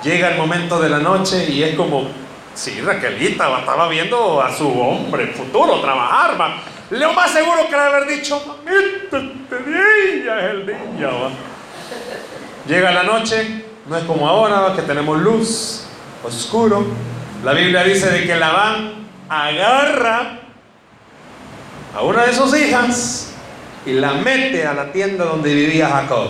Llega 0.01 0.29
el 0.29 0.37
momento 0.37 0.79
de 0.79 0.89
la 0.89 0.99
noche 0.99 1.49
y 1.49 1.63
es 1.63 1.75
como, 1.75 2.07
sí, 2.53 2.79
Raquelita 2.81 3.59
estaba 3.59 3.89
viendo 3.89 4.41
a 4.41 4.53
su 4.53 4.67
hombre 4.79 5.27
futuro 5.27 5.81
trabajar. 5.81 6.39
Va. 6.39 6.55
Lo 6.89 7.13
más 7.13 7.31
seguro 7.31 7.65
que 7.65 7.71
le 7.71 7.81
haber 7.81 8.07
dicho, 8.07 8.41
mamita, 8.45 9.17
este 9.17 9.69
día 9.69 10.39
es 10.39 10.51
el 10.51 10.65
día. 10.65 11.09
Llega 12.67 12.91
la 12.91 13.03
noche, 13.03 13.65
no 13.85 13.97
es 13.97 14.03
como 14.05 14.27
ahora, 14.27 14.73
que 14.75 14.83
tenemos 14.83 15.19
luz, 15.19 15.85
oscuro. 16.23 16.85
La 17.43 17.51
Biblia 17.51 17.83
dice 17.83 18.09
de 18.09 18.25
que 18.25 18.37
Labán 18.37 19.05
agarra 19.27 20.39
a 21.93 22.01
una 22.01 22.25
de 22.25 22.33
sus 22.33 22.57
hijas 22.57 23.33
y 23.85 23.91
la 23.91 24.13
mete 24.13 24.65
a 24.65 24.73
la 24.73 24.93
tienda 24.93 25.25
donde 25.25 25.53
vivía 25.53 25.89
Jacob. 25.89 26.29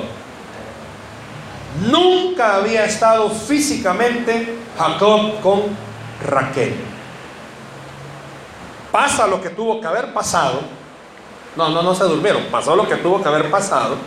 Nunca 1.86 2.56
había 2.56 2.86
estado 2.86 3.30
físicamente 3.30 4.56
Jacob 4.76 5.40
con 5.42 5.62
Raquel. 6.28 6.74
Pasa 8.92 9.28
lo 9.28 9.40
que 9.40 9.50
tuvo 9.50 9.80
que 9.80 9.86
haber 9.86 10.14
pasado. 10.14 10.62
No, 11.56 11.70
no, 11.70 11.84
no 11.84 11.94
se 11.94 12.06
durmieron. 12.06 12.46
Pasó 12.46 12.76
lo 12.76 12.90
que 12.90 12.96
tuvo 12.96 13.22
que 13.22 13.30
haber 13.30 13.52
pasado. 13.52 13.98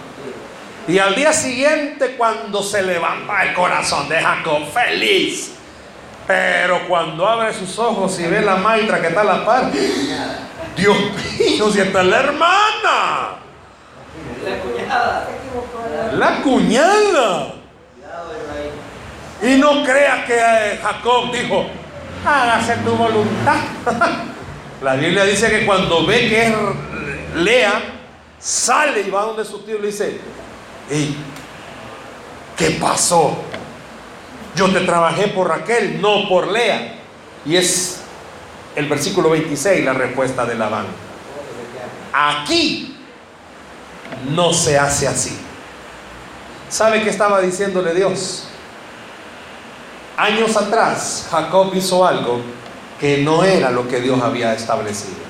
Y 0.89 0.99
al 0.99 1.15
día 1.15 1.33
siguiente, 1.33 2.17
cuando 2.17 2.65
se 2.65 2.83
levanta 2.83 3.45
el 3.45 3.55
corazón 3.55 4.09
de 4.09 4.21
Jacob, 4.21 4.63
feliz. 4.73 5.53
Pero 6.27 6.89
cuando 6.89 7.27
abre 7.27 7.53
sus 7.55 7.79
ojos 7.79 8.19
y 8.19 8.27
ve 8.27 8.41
la 8.41 8.57
maitra 8.57 9.01
que 9.01 9.09
está 9.09 9.21
a 9.21 9.25
la 9.25 9.45
par, 9.45 9.71
Dios 10.77 10.97
mío, 11.39 11.71
si 11.71 11.81
está 11.81 12.03
la 12.03 12.21
hermana. 12.21 13.37
La 14.45 14.59
cuñada. 14.61 15.29
La 16.13 16.43
cuñada. 16.43 17.53
Y 19.43 19.59
no 19.59 19.85
creas 19.85 20.25
que 20.25 20.35
eh, 20.35 20.81
Jacob 20.83 21.31
dijo, 21.31 21.67
hágase 22.25 22.77
tu 22.79 22.91
voluntad. 22.93 23.57
La 24.83 24.95
Biblia 24.95 25.25
dice 25.25 25.51
que 25.51 25.65
cuando 25.65 26.07
ve 26.07 26.29
que 26.29 26.47
es 26.49 26.55
Lea, 27.37 27.83
sale 28.39 29.03
y 29.03 29.11
va 29.11 29.23
donde 29.23 29.45
su 29.45 29.61
tío 29.61 29.79
le 29.79 29.89
dice, 29.89 30.21
hey, 30.91 31.17
¿qué 32.57 32.71
pasó? 32.73 33.37
Yo 34.57 34.73
te 34.73 34.81
trabajé 34.81 35.29
por 35.29 35.49
Raquel, 35.49 36.01
no 36.01 36.29
por 36.29 36.49
Lea. 36.49 36.95
Y 37.45 37.57
es 37.57 38.01
el 38.75 38.89
versículo 38.89 39.31
26 39.31 39.85
la 39.85 39.93
respuesta 39.93 40.47
de 40.47 40.55
Labán. 40.55 40.87
Aquí 42.13 42.97
no 44.31 44.53
se 44.53 44.79
hace 44.79 45.07
así. 45.07 45.37
¿Sabe 46.71 47.03
qué 47.03 47.11
estaba 47.11 47.41
diciéndole 47.43 47.95
Dios? 47.95 48.49
Años 50.17 50.57
atrás, 50.57 51.29
Jacob 51.31 51.73
hizo 51.75 52.07
algo 52.07 52.41
que 52.99 53.19
no 53.19 53.45
era 53.45 53.71
lo 53.71 53.87
que 53.87 54.01
Dios 54.01 54.21
había 54.23 54.55
establecido. 54.55 55.27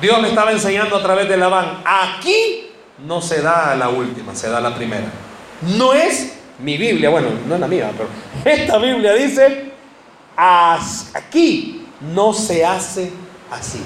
Dios 0.00 0.20
le 0.20 0.28
estaba 0.28 0.50
enseñando 0.50 0.96
a 0.96 1.02
través 1.02 1.28
de 1.28 1.36
Labán, 1.36 1.82
aquí 1.84 2.72
no 3.06 3.22
se 3.22 3.40
da 3.40 3.76
la 3.76 3.88
última, 3.88 4.34
se 4.34 4.48
da 4.48 4.60
la 4.60 4.74
primera. 4.74 5.06
No 5.62 5.92
es 5.92 6.39
mi 6.62 6.76
Biblia, 6.76 7.10
bueno, 7.10 7.28
no 7.46 7.54
es 7.54 7.60
la 7.60 7.68
mía, 7.68 7.90
pero 7.96 8.08
esta 8.44 8.78
Biblia 8.78 9.14
dice, 9.14 9.72
aquí 10.36 11.86
no 12.14 12.32
se 12.32 12.64
hace 12.64 13.12
así. 13.50 13.82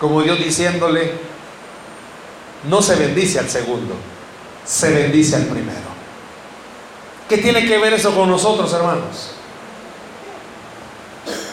Como 0.00 0.22
Dios 0.22 0.38
diciéndole, 0.38 1.12
no 2.68 2.82
se 2.82 2.96
bendice 2.96 3.38
al 3.38 3.48
segundo, 3.48 3.94
se 4.64 4.92
bendice 4.92 5.36
al 5.36 5.44
primero. 5.46 5.88
¿Qué 7.28 7.38
tiene 7.38 7.66
que 7.66 7.78
ver 7.78 7.92
eso 7.92 8.14
con 8.14 8.30
nosotros, 8.30 8.72
hermanos? 8.72 9.32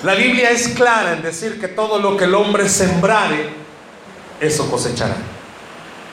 La 0.04 0.14
Biblia 0.14 0.52
es 0.52 0.70
clara 0.70 1.14
en 1.14 1.22
decir 1.22 1.60
que 1.60 1.68
todo 1.68 2.00
lo 2.00 2.16
que 2.16 2.26
el 2.26 2.36
hombre 2.36 2.70
sembrare, 2.70 3.50
eso 4.40 4.70
cosechará. 4.70 5.16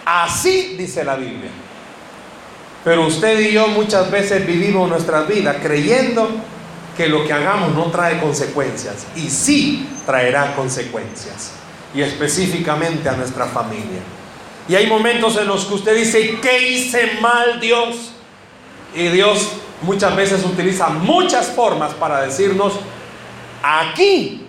Así 0.05 0.75
dice 0.77 1.05
la 1.05 1.17
Biblia. 1.17 1.51
Pero 2.85 3.07
usted 3.07 3.39
y 3.39 3.53
yo 3.53 3.69
muchas 3.69 4.11
veces 4.11 4.47
vivimos 4.47 4.89
nuestra 4.89 5.23
vida 5.23 5.59
creyendo 5.63 6.29
que 6.97 7.09
lo 7.09 7.25
que 7.25 7.33
hagamos 7.33 7.75
no 7.75 7.85
trae 7.91 8.21
consecuencias. 8.21 9.07
Y 9.17 9.31
sí 9.31 9.89
traerá 10.05 10.55
consecuencias. 10.55 11.53
Y 11.95 12.03
específicamente 12.03 13.09
a 13.09 13.13
nuestra 13.13 13.47
familia. 13.47 14.01
Y 14.69 14.75
hay 14.75 14.87
momentos 14.87 15.37
en 15.37 15.47
los 15.47 15.65
que 15.65 15.75
usted 15.75 15.97
dice, 15.97 16.39
¿qué 16.41 16.71
hice 16.71 17.19
mal 17.21 17.61
Dios? 17.61 18.13
Y 18.95 19.09
Dios 19.09 19.53
muchas 19.83 20.15
veces 20.17 20.45
utiliza 20.45 20.89
muchas 20.89 21.49
formas 21.49 21.93
para 21.95 22.23
decirnos, 22.23 22.75
aquí 23.63 24.47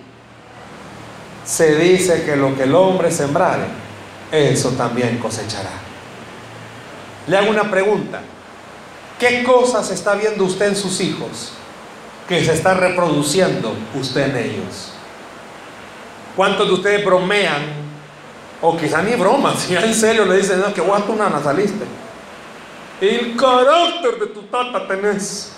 se 1.45 1.75
dice 1.75 2.23
que 2.23 2.35
lo 2.35 2.55
que 2.55 2.63
el 2.63 2.75
hombre 2.75 3.11
sembrare, 3.11 3.65
eso 4.31 4.69
también 4.71 5.17
cosechará. 5.17 5.71
Le 7.27 7.37
hago 7.37 7.49
una 7.49 7.69
pregunta. 7.69 8.21
¿Qué 9.19 9.43
cosas 9.43 9.89
está 9.91 10.15
viendo 10.15 10.43
usted 10.43 10.67
en 10.67 10.75
sus 10.75 10.99
hijos 11.01 11.53
que 12.27 12.43
se 12.43 12.53
está 12.53 12.73
reproduciendo 12.73 13.73
usted 13.95 14.29
en 14.29 14.37
ellos? 14.37 14.93
¿Cuántos 16.35 16.67
de 16.67 16.73
ustedes 16.73 17.05
bromean? 17.05 17.83
O 18.61 18.77
quizá 18.77 19.01
ni 19.01 19.15
bromas, 19.15 19.59
si 19.67 19.75
en 19.75 19.93
serio 19.93 20.25
le 20.25 20.37
dicen, 20.37 20.59
no, 20.59 20.73
que 20.73 20.81
guato 20.81 21.11
una 21.11 21.41
saliste. 21.41 21.85
El 23.01 23.35
carácter 23.35 24.19
de 24.19 24.27
tu 24.27 24.43
tata 24.43 24.87
tenés. 24.87 25.51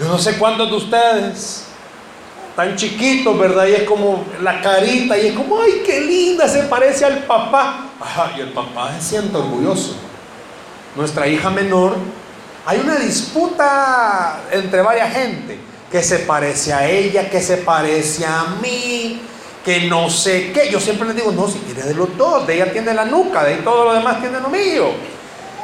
Yo 0.00 0.08
no 0.08 0.18
sé 0.18 0.36
cuántos 0.38 0.70
de 0.70 0.76
ustedes 0.76 1.65
tan 2.56 2.74
chiquitos, 2.74 3.38
¿verdad? 3.38 3.66
Y 3.66 3.74
es 3.74 3.82
como 3.82 4.24
la 4.40 4.62
carita, 4.62 5.16
y 5.16 5.28
es 5.28 5.34
como, 5.34 5.60
ay, 5.60 5.82
qué 5.84 6.00
linda, 6.00 6.48
se 6.48 6.62
parece 6.62 7.04
al 7.04 7.18
papá. 7.24 7.90
y 8.36 8.40
el 8.40 8.48
papá 8.48 8.92
se 8.98 9.10
siente 9.10 9.36
orgulloso. 9.36 9.94
Nuestra 10.96 11.28
hija 11.28 11.50
menor, 11.50 11.96
hay 12.64 12.80
una 12.80 12.96
disputa 12.96 14.40
entre 14.50 14.80
varias 14.80 15.12
gente, 15.12 15.58
que 15.92 16.02
se 16.02 16.20
parece 16.20 16.72
a 16.72 16.88
ella, 16.88 17.28
que 17.28 17.42
se 17.42 17.58
parece 17.58 18.24
a 18.24 18.56
mí, 18.62 19.20
que 19.62 19.80
no 19.82 20.08
sé 20.08 20.50
qué. 20.52 20.70
Yo 20.70 20.80
siempre 20.80 21.06
les 21.08 21.16
digo, 21.16 21.32
no, 21.32 21.46
si 21.48 21.58
quiere 21.58 21.82
de 21.82 21.94
los 21.94 22.16
dos, 22.16 22.46
de 22.46 22.54
ella 22.54 22.72
tiene 22.72 22.94
la 22.94 23.04
nuca, 23.04 23.44
de 23.44 23.54
ahí 23.54 23.60
todo 23.62 23.84
lo 23.84 23.92
demás 23.92 24.18
tiene 24.20 24.40
lo 24.40 24.48
mío. 24.48 24.92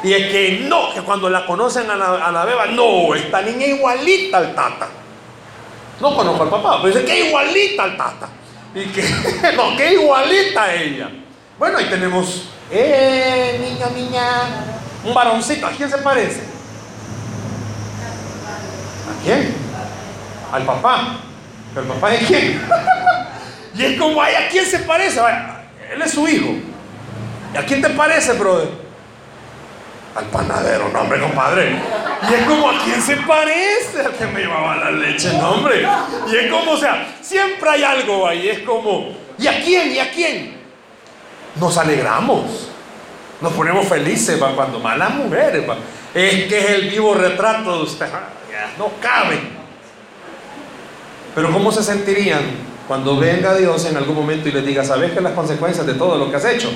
Y 0.03 0.13
es 0.13 0.31
que 0.31 0.65
no, 0.69 0.93
que 0.93 1.01
cuando 1.01 1.27
la 1.27 1.45
conocen 1.47 1.89
a 1.89 1.95
la, 1.95 2.27
a 2.27 2.31
la 2.31 2.45
beba, 2.45 2.67
no, 2.67 3.15
esta 3.15 3.41
niña 3.41 3.65
igualita 3.65 4.37
al 4.37 4.53
tata. 4.53 5.02
No 5.99 6.15
conozco 6.15 6.43
al 6.43 6.49
papá, 6.49 6.79
pero 6.81 6.93
dice 6.93 7.05
que 7.05 7.27
igualita 7.27 7.83
al 7.83 7.97
tata. 7.97 8.29
Y 8.75 8.85
que, 8.85 9.01
no, 9.55 9.77
que 9.77 9.93
igualita 9.93 10.73
ella. 10.73 11.09
Bueno, 11.57 11.77
ahí 11.77 11.85
tenemos, 11.85 12.49
eh, 12.71 13.59
niña, 13.61 13.87
niña, 13.95 14.25
un 15.03 15.13
varoncito. 15.13 15.67
¿A 15.67 15.71
quién 15.71 15.89
se 15.89 15.97
parece? 15.99 16.41
¿A 19.09 19.23
quién? 19.23 19.55
Al 20.51 20.63
papá. 20.63 21.17
¿Pero 21.73 21.85
el 21.85 21.93
papá 21.93 22.09
de 22.11 22.17
quién? 22.19 22.61
y 23.75 23.85
es 23.85 23.99
como, 23.99 24.21
ay, 24.21 24.35
¿a 24.35 24.49
quién 24.49 24.65
se 24.65 24.79
parece? 24.79 25.19
él 25.93 26.01
es 26.01 26.11
su 26.11 26.27
hijo. 26.27 26.53
¿Y 27.53 27.57
a 27.57 27.65
quién 27.65 27.81
te 27.81 27.89
parece, 27.91 28.33
brother? 28.33 28.82
Al 30.15 30.25
panadero, 30.25 30.89
no 30.89 31.01
hombre, 31.01 31.19
compadre. 31.19 31.75
Y 32.29 32.33
es 32.33 32.43
como 32.45 32.69
a 32.69 32.83
quién 32.83 33.01
se 33.01 33.17
parece 33.17 34.01
al 34.05 34.13
que 34.13 34.25
me 34.27 34.41
llevaba 34.41 34.75
la 34.75 34.91
leche, 34.91 35.33
no 35.37 35.51
hombre. 35.51 35.87
Y 36.31 36.35
es 36.35 36.51
como, 36.51 36.71
o 36.71 36.77
sea, 36.77 37.15
siempre 37.21 37.69
hay 37.69 37.83
algo 37.83 38.27
ahí, 38.27 38.49
es 38.49 38.59
como, 38.59 39.09
¿y 39.37 39.47
a 39.47 39.61
quién? 39.63 39.91
¿Y 39.91 39.99
a 39.99 40.11
quién? 40.11 40.57
Nos 41.55 41.77
alegramos, 41.77 42.69
nos 43.41 43.53
ponemos 43.53 43.87
felices 43.87 44.41
cuando 44.55 44.79
malas 44.79 45.13
mujeres, 45.15 45.63
es 46.13 46.45
que 46.45 46.59
es 46.59 46.69
el 46.69 46.89
vivo 46.89 47.13
retrato 47.13 47.77
de 47.77 47.83
usted, 47.83 48.07
no 48.77 48.91
cabe. 49.01 49.39
Pero 51.35 51.51
¿cómo 51.51 51.71
se 51.71 51.83
sentirían 51.83 52.41
cuando 52.87 53.17
venga 53.17 53.55
Dios 53.55 53.85
en 53.85 53.97
algún 53.97 54.15
momento 54.15 54.49
y 54.49 54.51
les 54.51 54.65
diga, 54.65 54.83
¿sabes 54.83 55.11
que 55.11 55.21
las 55.21 55.33
consecuencias 55.33 55.85
de 55.85 55.95
todo 55.95 56.17
lo 56.17 56.29
que 56.29 56.37
has 56.37 56.45
hecho? 56.45 56.71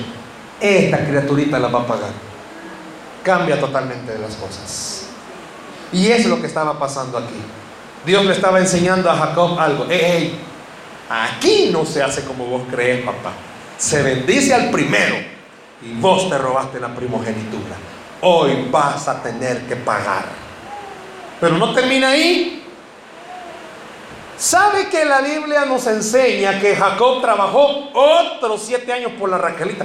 esta 0.60 1.04
criaturita 1.04 1.58
la 1.58 1.68
va 1.68 1.80
a 1.80 1.86
pagar. 1.86 2.27
Cambia 3.22 3.60
totalmente 3.60 4.18
las 4.18 4.36
cosas. 4.36 5.06
Y 5.92 6.08
es 6.08 6.26
lo 6.26 6.40
que 6.40 6.46
estaba 6.46 6.78
pasando 6.78 7.18
aquí. 7.18 7.40
Dios 8.04 8.24
le 8.24 8.32
estaba 8.32 8.58
enseñando 8.58 9.10
a 9.10 9.16
Jacob 9.16 9.58
algo. 9.58 9.86
Hey, 9.88 10.38
aquí 11.08 11.70
no 11.72 11.84
se 11.84 12.02
hace 12.02 12.24
como 12.24 12.46
vos 12.46 12.62
crees, 12.70 13.04
papá. 13.04 13.32
Se 13.76 14.02
bendice 14.02 14.54
al 14.54 14.70
primero 14.70 15.16
y 15.82 15.94
vos 16.00 16.28
te 16.28 16.38
robaste 16.38 16.80
la 16.80 16.94
primogenitura. 16.94 17.76
Hoy 18.20 18.68
vas 18.70 19.08
a 19.08 19.22
tener 19.22 19.62
que 19.66 19.76
pagar. 19.76 20.26
Pero 21.40 21.56
no 21.56 21.72
termina 21.72 22.10
ahí. 22.10 22.64
¿Sabe 24.36 24.88
que 24.88 25.04
la 25.04 25.20
Biblia 25.20 25.64
nos 25.64 25.86
enseña 25.86 26.60
que 26.60 26.76
Jacob 26.76 27.20
trabajó 27.20 27.90
otros 27.92 28.62
siete 28.64 28.92
años 28.92 29.12
por 29.18 29.28
la 29.28 29.38
Raquelita? 29.38 29.84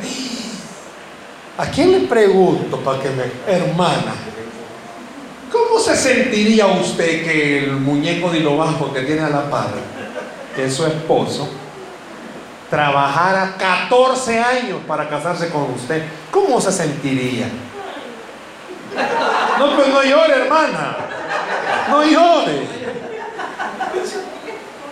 ¿A 1.56 1.68
quién 1.68 1.92
le 1.92 2.08
pregunto 2.08 2.78
para 2.80 3.00
que 3.00 3.10
me... 3.10 3.24
Hermana, 3.48 4.16
¿cómo 5.52 5.80
se 5.80 5.96
sentiría 5.96 6.66
usted 6.66 7.24
que 7.24 7.60
el 7.66 7.74
muñeco 7.74 8.32
de 8.32 8.40
lo 8.40 8.58
bajo 8.58 8.92
que 8.92 9.02
tiene 9.02 9.22
a 9.22 9.30
la 9.30 9.50
par, 9.52 9.70
que 10.56 10.66
es 10.66 10.74
su 10.76 10.84
esposo, 10.88 11.48
trabajara 12.72 13.56
14 13.56 14.40
años 14.40 14.80
para 14.88 15.08
casarse 15.08 15.50
con 15.50 15.74
usted? 15.74 16.04
¿Cómo 16.32 16.60
se 16.60 16.72
sentiría? 16.72 17.48
No, 19.60 19.76
pues 19.76 19.88
no 19.90 20.04
llore, 20.04 20.34
hermana. 20.34 20.98
No 21.88 22.04
llore. 22.04 22.68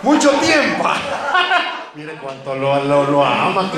Mucho 0.02 0.30
tiempo. 0.30 0.84
Mire 1.94 2.14
cuánto 2.22 2.54
lo, 2.54 2.84
lo, 2.84 3.24
ama. 3.24 3.70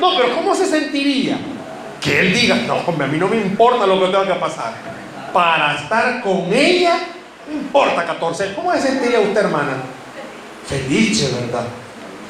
No, 0.00 0.16
pero 0.16 0.34
¿cómo 0.34 0.54
se 0.54 0.66
sentiría? 0.66 1.38
Que 2.02 2.20
él 2.20 2.34
diga, 2.34 2.56
no, 2.66 2.76
hombre, 2.86 3.06
a 3.06 3.08
mí 3.08 3.18
no 3.18 3.28
me 3.28 3.36
importa 3.36 3.86
lo 3.86 4.00
que 4.00 4.06
tenga 4.06 4.26
que 4.26 4.40
pasar. 4.40 4.72
Para 5.32 5.74
estar 5.76 6.20
con 6.20 6.52
ella, 6.52 6.98
no 7.46 7.52
importa 7.52 8.04
14. 8.04 8.54
¿Cómo 8.54 8.72
se 8.72 8.80
sentiría 8.80 9.20
usted, 9.20 9.40
hermana? 9.40 9.76
Feliz, 10.66 11.32
¿verdad? 11.32 11.64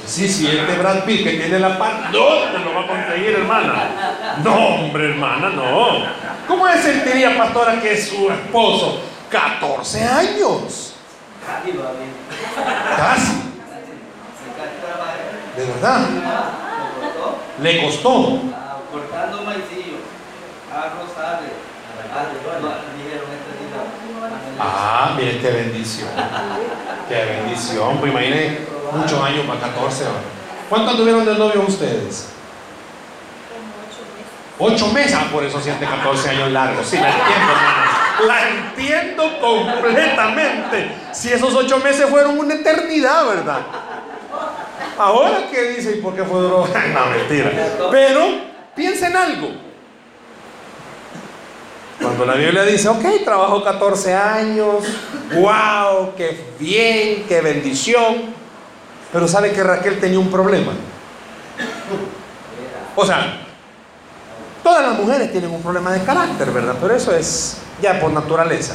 Sí, 0.06 0.28
sí, 0.28 0.46
este 0.46 0.74
Brad 0.78 1.04
Pitt 1.04 1.22
que 1.22 1.30
tiene 1.32 1.58
la 1.60 1.78
paz, 1.78 2.10
¿dónde 2.10 2.58
lo 2.58 2.74
va 2.74 2.80
a 2.82 2.86
conseguir, 2.86 3.30
hermana? 3.30 4.36
No, 4.42 4.56
hombre, 4.56 5.10
hermana, 5.10 5.50
no. 5.50 6.04
¿Cómo 6.48 6.68
se 6.68 6.82
sentiría, 6.82 7.38
pastora, 7.38 7.80
que 7.80 7.96
su 7.96 8.30
esposo, 8.30 9.00
14 9.30 10.04
años? 10.04 10.94
Casi. 12.96 13.32
¿De 15.56 15.64
verdad? 15.66 16.00
Le 17.62 17.82
costó. 17.84 18.40
Cortando 18.92 19.42
maicillo, 19.42 19.96
arroz 20.70 21.10
Ah, 24.60 25.14
mire 25.16 25.38
qué 25.40 25.50
bendición. 25.50 26.08
Qué 27.08 27.24
bendición. 27.24 27.96
Pues 27.98 28.12
imagínense 28.12 28.66
muchos 28.92 29.22
años 29.22 29.46
para 29.46 29.60
14 29.60 30.04
horas. 30.04 30.22
¿Cuánto 30.68 30.96
tuvieron 30.96 31.24
de 31.24 31.34
novio 31.34 31.64
ustedes? 31.66 32.28
Ocho 34.58 34.88
meses. 34.88 35.16
Ah, 35.18 35.28
por 35.32 35.42
eso 35.42 35.58
siente 35.58 35.86
14 35.86 36.30
años 36.30 36.52
largos. 36.52 36.86
Sí, 36.86 36.96
la 36.98 37.08
entiendo, 37.08 38.26
La 38.26 38.48
entiendo 38.48 39.40
completamente. 39.40 40.94
Si 41.12 41.32
esos 41.32 41.54
ocho 41.54 41.78
meses 41.78 42.10
fueron 42.10 42.38
una 42.38 42.54
eternidad, 42.54 43.26
¿verdad? 43.26 43.60
Ahora 44.98 45.48
qué 45.50 45.62
dice 45.70 45.96
y 45.96 46.00
por 46.02 46.14
qué 46.14 46.24
fue 46.24 46.40
duro. 46.40 46.68
no, 46.94 47.06
mentira. 47.06 47.50
Pero 47.90 48.51
piensen 48.74 49.16
algo. 49.16 49.50
Cuando 52.00 52.24
la 52.24 52.34
Biblia 52.34 52.64
dice, 52.64 52.88
ok, 52.88 53.04
trabajó 53.24 53.62
14 53.62 54.14
años, 54.14 54.84
wow, 55.34 56.14
qué 56.16 56.44
bien, 56.58 57.24
qué 57.28 57.40
bendición. 57.40 58.32
Pero 59.12 59.28
sabe 59.28 59.52
que 59.52 59.62
Raquel 59.62 60.00
tenía 60.00 60.18
un 60.18 60.30
problema. 60.30 60.72
O 62.96 63.06
sea, 63.06 63.40
todas 64.62 64.82
las 64.82 64.98
mujeres 64.98 65.30
tienen 65.30 65.50
un 65.50 65.62
problema 65.62 65.92
de 65.92 66.02
carácter, 66.02 66.50
¿verdad? 66.50 66.76
Pero 66.80 66.94
eso 66.94 67.14
es 67.14 67.58
ya 67.80 68.00
por 68.00 68.10
naturaleza. 68.10 68.74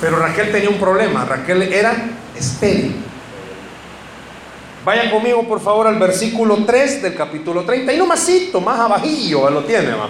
Pero 0.00 0.18
Raquel 0.18 0.52
tenía 0.52 0.68
un 0.68 0.78
problema. 0.78 1.24
Raquel 1.24 1.62
era 1.62 1.94
estéril. 2.36 3.04
Vayan 4.84 5.10
conmigo, 5.10 5.46
por 5.48 5.60
favor, 5.60 5.86
al 5.86 5.98
versículo 5.98 6.58
3 6.64 7.02
del 7.02 7.14
capítulo 7.14 7.64
30. 7.64 7.92
Y 7.92 7.96
no 7.96 8.06
masito, 8.06 8.60
más 8.60 8.78
abajillo 8.78 9.48
lo 9.48 9.64
tiene, 9.64 9.92
¿va? 9.92 10.08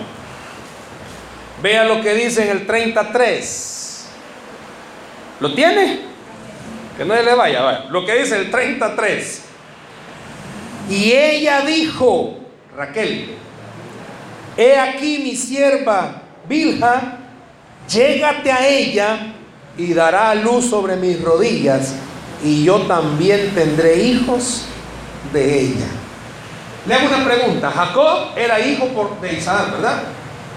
Vea 1.63 1.85
lo 1.85 2.03
que 2.03 2.15
dice 2.15 2.43
en 2.43 2.51
el 2.51 2.67
33. 2.67 4.07
¿Lo 5.41 5.55
tiene? 5.55 6.01
Que 6.97 7.05
no 7.05 7.15
le 7.15 7.35
vaya, 7.35 7.63
vaya. 7.63 7.85
Lo 7.89 8.05
que 8.05 8.15
dice 8.17 8.37
el 8.37 8.51
33. 8.51 9.43
Y 10.91 11.13
ella 11.13 11.63
dijo, 11.63 12.39
Raquel, 12.77 13.37
he 14.57 14.77
aquí 14.77 15.21
mi 15.23 15.37
sierva 15.37 16.23
Bilha, 16.49 17.19
llégate 17.89 18.53
a 18.53 18.67
ella 18.67 19.35
y 19.79 19.95
dará 19.95 20.35
luz 20.35 20.67
sobre 20.67 20.97
mis 20.97 21.21
rodillas, 21.23 21.95
y 22.45 22.63
yo 22.63 22.83
también 22.83 23.55
tendré 23.55 24.05
hijos 24.05 24.67
de 25.33 25.61
ella. 25.61 25.87
Le 26.87 26.95
hago 26.95 27.09
una 27.09 27.25
pregunta. 27.25 27.71
Jacob 27.71 28.37
era 28.37 28.61
hijo 28.61 29.17
de 29.23 29.33
Isaac, 29.33 29.73
¿verdad? 29.73 30.03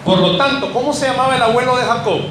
Por 0.04 0.20
lo 0.20 0.38
tanto, 0.38 0.74
¿cómo 0.74 0.92
se 0.92 1.08
llamaba 1.08 1.38
el 1.38 1.42
abuelo 1.42 1.78
de 1.78 1.84
Jacob? 1.84 2.22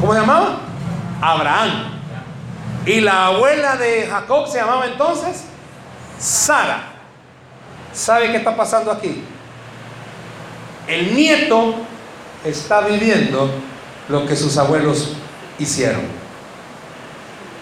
¿Cómo 0.00 0.12
se 0.12 0.20
llamaba? 0.20 0.58
Abraham. 1.22 1.92
Y 2.86 3.00
la 3.00 3.26
abuela 3.26 3.76
de 3.76 4.08
Jacob 4.10 4.48
se 4.48 4.58
llamaba 4.58 4.86
entonces 4.86 5.44
Sara. 6.18 6.92
¿Sabe 7.92 8.32
qué 8.32 8.38
está 8.38 8.56
pasando 8.56 8.90
aquí? 8.90 9.22
El 10.88 11.14
nieto 11.14 11.76
está 12.44 12.80
viviendo 12.80 13.48
lo 14.08 14.26
que 14.26 14.34
sus 14.34 14.58
abuelos 14.58 15.12
hicieron. 15.60 16.23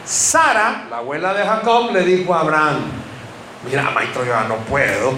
Sara, 0.05 0.87
la 0.91 0.99
abuela 0.99 1.33
de 1.33 1.45
Jacob, 1.45 1.93
le 1.93 2.05
dijo 2.05 2.35
a 2.35 2.41
Abraham, 2.41 2.81
mira, 3.65 3.91
maestro, 3.91 4.25
yo 4.25 4.35
no 4.49 4.57
puedo, 4.69 5.13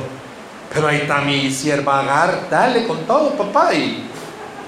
pero 0.72 0.88
ahí 0.88 0.98
está 0.98 1.20
mi 1.20 1.50
sierva 1.50 2.00
Agar, 2.00 2.48
dale 2.50 2.86
con 2.86 2.98
todo, 3.06 3.30
papá, 3.30 3.72
y, 3.72 4.04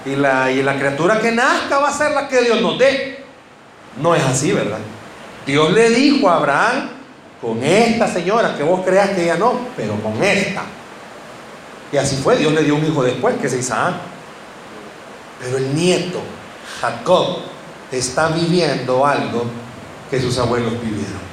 y, 0.06 0.16
la, 0.16 0.50
y 0.50 0.62
la 0.62 0.76
criatura 0.76 1.20
que 1.20 1.32
nazca 1.32 1.78
va 1.78 1.88
a 1.88 1.92
ser 1.92 2.12
la 2.12 2.28
que 2.28 2.40
Dios 2.42 2.60
nos 2.60 2.78
dé. 2.78 3.24
No 4.00 4.14
es 4.14 4.24
así, 4.24 4.52
¿verdad? 4.52 4.78
Dios 5.46 5.72
le 5.72 5.90
dijo 5.90 6.28
a 6.28 6.36
Abraham, 6.36 6.90
con 7.40 7.62
esta 7.62 8.08
señora, 8.08 8.56
que 8.56 8.62
vos 8.62 8.80
creas 8.84 9.10
que 9.10 9.24
ella 9.24 9.36
no, 9.36 9.60
pero 9.76 9.94
con 10.02 10.22
esta. 10.22 10.62
Y 11.92 11.96
así 11.96 12.16
fue, 12.16 12.36
Dios 12.36 12.52
le 12.52 12.62
dio 12.62 12.74
un 12.74 12.84
hijo 12.84 13.02
después, 13.02 13.36
que 13.36 13.46
es 13.46 13.54
Isaac. 13.54 13.94
Pero 15.40 15.58
el 15.58 15.74
nieto, 15.74 16.20
Jacob, 16.80 17.38
está 17.92 18.28
viviendo 18.28 19.06
algo 19.06 19.44
que 20.10 20.20
sus 20.20 20.38
abuelos 20.38 20.72
vivieron. 20.80 21.26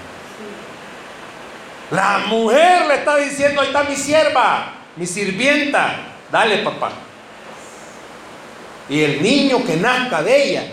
La 1.91 2.25
mujer 2.27 2.87
le 2.87 2.95
está 2.95 3.17
diciendo, 3.17 3.61
ahí 3.61 3.67
está 3.67 3.83
mi 3.83 3.95
sierva, 3.95 4.73
mi 4.95 5.05
sirvienta, 5.05 6.15
dale 6.31 6.59
papá. 6.59 6.91
Y 8.89 9.01
el 9.01 9.21
niño 9.21 9.63
que 9.63 9.77
nazca 9.77 10.23
de 10.23 10.49
ella 10.49 10.63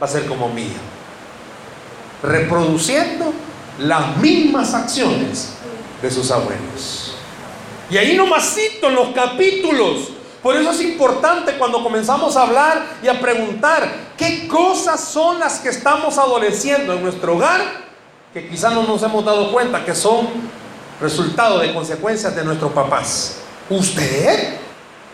va 0.00 0.06
a 0.06 0.10
ser 0.10 0.26
como 0.26 0.48
mía 0.48 0.78
reproduciendo 2.24 3.32
las 3.78 4.16
mismas 4.16 4.72
acciones 4.74 5.50
de 6.00 6.10
sus 6.10 6.30
abuelos. 6.30 7.14
Y 7.90 7.98
ahí 7.98 8.16
nomasito 8.16 8.88
en 8.88 8.94
los 8.94 9.08
capítulos. 9.08 10.08
Por 10.42 10.56
eso 10.56 10.70
es 10.70 10.80
importante 10.80 11.56
cuando 11.58 11.82
comenzamos 11.82 12.36
a 12.36 12.42
hablar 12.42 12.96
y 13.02 13.08
a 13.08 13.20
preguntar 13.20 13.88
qué 14.16 14.48
cosas 14.48 15.00
son 15.00 15.38
las 15.38 15.58
que 15.58 15.68
estamos 15.68 16.18
adoleciendo 16.18 16.92
en 16.92 17.02
nuestro 17.02 17.34
hogar 17.34 17.84
que 18.32 18.48
quizás 18.48 18.72
no 18.72 18.82
nos 18.82 19.02
hemos 19.02 19.24
dado 19.24 19.52
cuenta 19.52 19.84
que 19.84 19.94
son 19.94 20.28
resultado 21.00 21.60
de 21.60 21.72
consecuencias 21.72 22.34
de 22.34 22.44
nuestros 22.44 22.72
papás. 22.72 23.36
¿Usted 23.70 24.56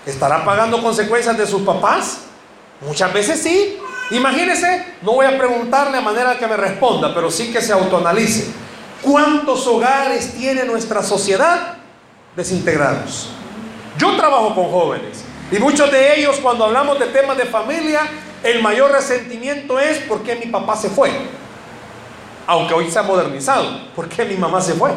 estará 0.06 0.44
pagando 0.44 0.82
consecuencias 0.82 1.36
de 1.36 1.46
sus 1.46 1.62
papás? 1.62 2.20
Muchas 2.80 3.12
veces 3.12 3.42
sí, 3.42 3.78
Imagínese, 4.10 4.84
no 5.02 5.12
voy 5.12 5.26
a 5.26 5.38
preguntarle 5.38 5.98
a 5.98 6.00
manera 6.00 6.36
que 6.36 6.46
me 6.46 6.56
responda, 6.56 7.14
pero 7.14 7.30
sí 7.30 7.52
que 7.52 7.62
se 7.62 7.72
autoanalice. 7.72 8.50
¿Cuántos 9.02 9.66
hogares 9.68 10.34
tiene 10.34 10.64
nuestra 10.64 11.02
sociedad 11.02 11.74
desintegrados? 12.34 13.28
Yo 13.98 14.16
trabajo 14.16 14.54
con 14.54 14.70
jóvenes 14.70 15.24
y 15.50 15.58
muchos 15.58 15.90
de 15.90 16.18
ellos 16.18 16.36
cuando 16.42 16.64
hablamos 16.64 16.98
de 16.98 17.06
temas 17.06 17.36
de 17.36 17.44
familia, 17.44 18.02
el 18.42 18.62
mayor 18.62 18.92
resentimiento 18.92 19.78
es 19.78 19.98
por 20.00 20.22
qué 20.22 20.36
mi 20.36 20.46
papá 20.46 20.76
se 20.76 20.88
fue. 20.88 21.10
Aunque 22.46 22.74
hoy 22.74 22.90
se 22.90 22.98
ha 22.98 23.02
modernizado, 23.02 23.92
¿por 23.94 24.08
qué 24.08 24.24
mi 24.24 24.36
mamá 24.36 24.60
se 24.60 24.74
fue? 24.74 24.90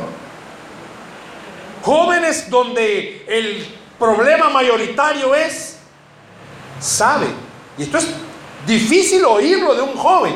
Jóvenes 1.84 2.50
donde 2.50 3.26
el 3.28 3.68
problema 4.00 4.50
mayoritario 4.50 5.36
es, 5.36 5.78
sabe, 6.80 7.28
y 7.78 7.84
esto 7.84 7.98
es 7.98 8.08
difícil 8.66 9.26
oírlo 9.26 9.76
de 9.76 9.82
un 9.82 9.96
joven. 9.96 10.36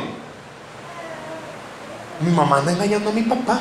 Mi 2.20 2.32
mamá 2.32 2.58
anda 2.58 2.72
engañando 2.72 3.10
a 3.10 3.14
mi 3.14 3.22
papá. 3.22 3.60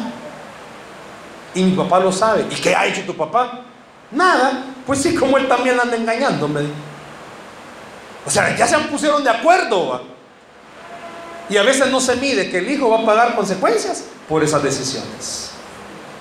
Y 1.54 1.62
mi 1.62 1.76
papá 1.76 2.00
lo 2.00 2.12
sabe. 2.12 2.46
¿Y 2.50 2.54
qué 2.54 2.74
ha 2.74 2.86
hecho 2.86 3.02
tu 3.02 3.14
papá? 3.14 3.64
Nada. 4.10 4.64
Pues 4.86 5.02
sí, 5.02 5.14
como 5.14 5.36
él 5.36 5.48
también 5.48 5.78
anda 5.78 5.96
engañando, 5.96 6.48
O 8.24 8.30
sea, 8.30 8.56
ya 8.56 8.66
se 8.66 8.78
pusieron 8.78 9.24
de 9.24 9.30
acuerdo. 9.30 10.02
Y 11.48 11.56
a 11.56 11.62
veces 11.62 11.90
no 11.90 12.00
se 12.00 12.16
mide 12.16 12.50
que 12.50 12.58
el 12.58 12.70
hijo 12.70 12.88
va 12.88 13.00
a 13.02 13.06
pagar 13.06 13.34
consecuencias 13.34 14.04
por 14.28 14.42
esas 14.42 14.62
decisiones. 14.62 15.50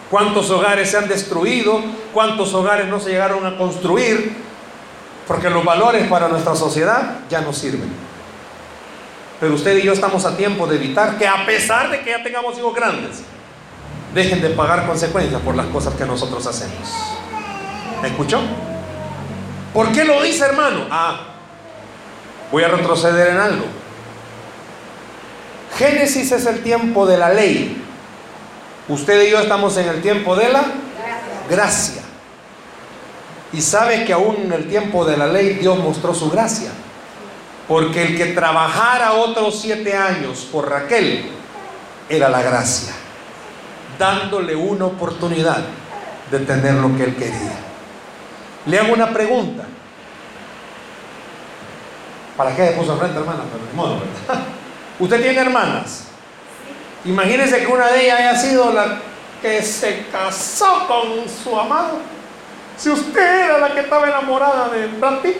¿Cuántos 0.10 0.49
hogares 0.49 0.91
se 0.91 0.97
han 0.97 1.08
destruido? 1.08 1.82
¿Cuántos 2.13 2.54
hogares 2.54 2.88
no 2.88 2.99
se 2.99 3.10
llegaron 3.10 3.45
a 3.45 3.58
construir? 3.58 4.36
Porque 5.28 5.49
los 5.49 5.65
valores 5.65 6.08
para 6.08 6.28
nuestra 6.28 6.56
sociedad 6.56 7.19
ya 7.30 7.41
no 7.41 7.54
sirven. 7.54 7.91
Pero 9.39 9.56
usted 9.56 9.78
y 9.78 9.82
yo 9.82 9.93
estamos 9.93 10.25
a 10.25 10.38
tiempo 10.38 10.67
de 10.67 10.75
evitar 10.75 11.17
que 11.17 11.28
a 11.28 11.45
pesar 11.45 11.89
de 11.89 12.01
que 12.01 12.12
ya 12.12 12.23
tengamos 12.23 12.58
hijos 12.58 12.73
grandes, 12.73 13.21
dejen 14.13 14.41
de 14.41 14.49
pagar 14.51 14.88
consecuencias 14.88 15.41
por 15.41 15.56
las 15.56 15.65
cosas 15.67 15.95
que 15.95 16.06
nosotros 16.06 16.45
hacemos. 16.45 17.15
¿Me 18.01 18.10
escuchó? 18.10 18.41
¿Por 19.73 19.91
qué 19.91 20.05
lo 20.05 20.21
dice, 20.23 20.45
hermano? 20.45 20.86
Ah, 20.89 21.19
voy 22.51 22.63
a 22.63 22.69
retroceder 22.69 23.29
en 23.29 23.38
algo. 23.38 23.65
Génesis 25.77 26.31
es 26.31 26.45
el 26.45 26.63
tiempo 26.63 27.05
de 27.05 27.17
la 27.17 27.34
ley. 27.34 27.84
Usted 28.88 29.23
y 29.23 29.31
yo 29.31 29.39
estamos 29.39 29.75
en 29.77 29.89
el 29.89 30.01
tiempo 30.01 30.36
de 30.36 30.49
la 30.49 30.63
gracia. 31.49 32.01
Y 33.51 33.62
sabe 33.62 34.05
que 34.05 34.13
aún 34.13 34.38
en 34.45 34.53
el 34.53 34.67
tiempo 34.67 35.05
de 35.05 35.17
la 35.17 35.27
ley 35.27 35.55
Dios 35.55 35.77
mostró 35.79 36.13
su 36.13 36.29
gracia. 36.29 36.69
Porque 37.67 38.03
el 38.03 38.17
que 38.17 38.27
trabajara 38.27 39.13
otros 39.13 39.60
siete 39.60 39.95
años 39.95 40.47
por 40.51 40.69
Raquel 40.69 41.25
era 42.08 42.29
la 42.29 42.41
gracia. 42.41 42.93
Dándole 43.97 44.55
una 44.55 44.86
oportunidad 44.86 45.63
de 46.31 46.39
tener 46.39 46.75
lo 46.75 46.95
que 46.95 47.03
él 47.03 47.15
quería. 47.15 47.64
Le 48.65 48.80
hago 48.80 48.93
una 48.93 49.12
pregunta. 49.13 49.63
¿Para 52.36 52.56
qué 52.56 52.67
se 52.67 52.71
puso 52.73 52.97
frente, 52.97 53.17
hermana? 53.17 53.43
¿Usted 54.99 55.21
tiene 55.21 55.39
hermanas? 55.39 56.08
Imagínese 57.06 57.60
que 57.60 57.67
una 57.67 57.88
de 57.88 58.04
ellas 58.04 58.19
haya 58.19 58.36
sido 58.36 58.73
la 58.73 58.99
que 59.41 59.62
se 59.62 60.08
casó 60.12 60.88
con 60.88 61.30
su 61.30 61.58
amado. 61.58 61.99
Si 62.78 62.89
usted 62.89 63.45
era 63.45 63.58
la 63.60 63.73
que 63.73 63.82
estaba 63.82 64.08
enamorada 64.08 64.69
de 64.69 64.88
Brad 64.88 65.19
Pitt. 65.19 65.38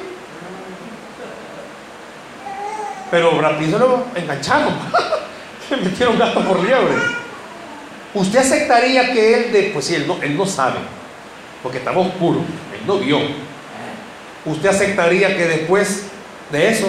Pero 3.12 3.32
Brad 3.38 3.58
Pitt 3.58 3.72
se 3.72 3.80
lo 3.80 4.06
engancharon. 4.16 4.74
Le 5.70 5.78
metieron 5.78 6.20
gato 6.20 6.42
por 6.42 6.60
liebre. 6.60 6.96
¿Usted 8.14 8.40
aceptaría 8.40 9.12
que 9.12 9.34
él, 9.34 9.52
de, 9.52 9.64
pues 9.74 9.86
si 9.86 9.96
él 9.96 10.08
no, 10.08 10.22
él 10.22 10.38
no 10.38 10.46
sabe, 10.46 10.78
porque 11.62 11.80
estaba 11.80 12.00
oscuro, 12.00 12.42
no 12.86 12.98
vio. 12.98 13.20
¿Usted 14.46 14.70
aceptaría 14.70 15.36
que 15.36 15.46
después 15.46 16.04
de 16.52 16.70
eso 16.70 16.88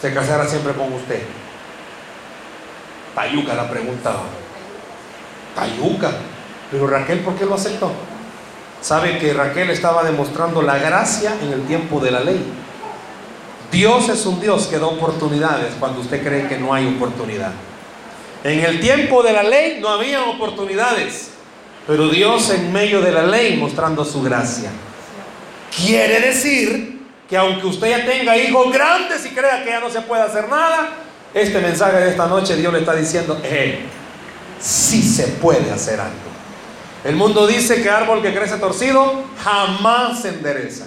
se 0.00 0.12
casara 0.12 0.46
siempre 0.46 0.72
con 0.72 0.92
usted? 0.92 1.22
Tayuca 3.14 3.54
la 3.54 3.68
preguntaba. 3.68 4.22
Tayuca. 5.54 6.12
Pero 6.70 6.86
Raquel, 6.86 7.20
¿por 7.20 7.34
qué 7.34 7.44
lo 7.44 7.54
aceptó? 7.54 7.92
Sabe 8.80 9.18
que 9.18 9.32
Raquel 9.32 9.70
estaba 9.70 10.04
demostrando 10.04 10.62
la 10.62 10.78
gracia 10.78 11.34
en 11.42 11.52
el 11.52 11.66
tiempo 11.66 12.00
de 12.00 12.10
la 12.10 12.20
ley. 12.20 12.44
Dios 13.72 14.08
es 14.08 14.24
un 14.24 14.40
Dios 14.40 14.66
que 14.66 14.78
da 14.78 14.86
oportunidades 14.86 15.74
cuando 15.78 16.00
usted 16.00 16.22
cree 16.22 16.48
que 16.48 16.58
no 16.58 16.72
hay 16.72 16.86
oportunidad. 16.86 17.52
En 18.44 18.60
el 18.60 18.80
tiempo 18.80 19.22
de 19.22 19.32
la 19.32 19.42
ley 19.42 19.78
no 19.80 19.88
había 19.88 20.24
oportunidades, 20.24 21.30
pero 21.86 22.08
Dios 22.08 22.50
en 22.50 22.72
medio 22.72 23.00
de 23.00 23.12
la 23.12 23.24
ley 23.24 23.56
mostrando 23.56 24.04
su 24.04 24.22
gracia. 24.22 24.70
Quiere 25.76 26.20
decir 26.20 27.00
que 27.28 27.36
aunque 27.36 27.66
usted 27.66 27.88
ya 27.88 28.06
tenga 28.06 28.36
hijos 28.36 28.72
grandes 28.72 29.24
y 29.26 29.30
crea 29.30 29.62
que 29.62 29.70
ya 29.70 29.80
no 29.80 29.90
se 29.90 30.00
puede 30.00 30.22
hacer 30.22 30.48
nada, 30.48 30.88
este 31.34 31.60
mensaje 31.60 31.98
de 31.98 32.10
esta 32.10 32.26
noche 32.26 32.56
Dios 32.56 32.72
le 32.72 32.80
está 32.80 32.94
diciendo, 32.94 33.40
eh, 33.44 33.80
sí 34.60 35.02
se 35.02 35.24
puede 35.28 35.70
hacer 35.70 36.00
algo. 36.00 36.28
El 37.04 37.16
mundo 37.16 37.46
dice 37.46 37.82
que 37.82 37.90
árbol 37.90 38.22
que 38.22 38.34
crece 38.34 38.56
torcido 38.56 39.24
jamás 39.42 40.22
se 40.22 40.30
endereza. 40.30 40.86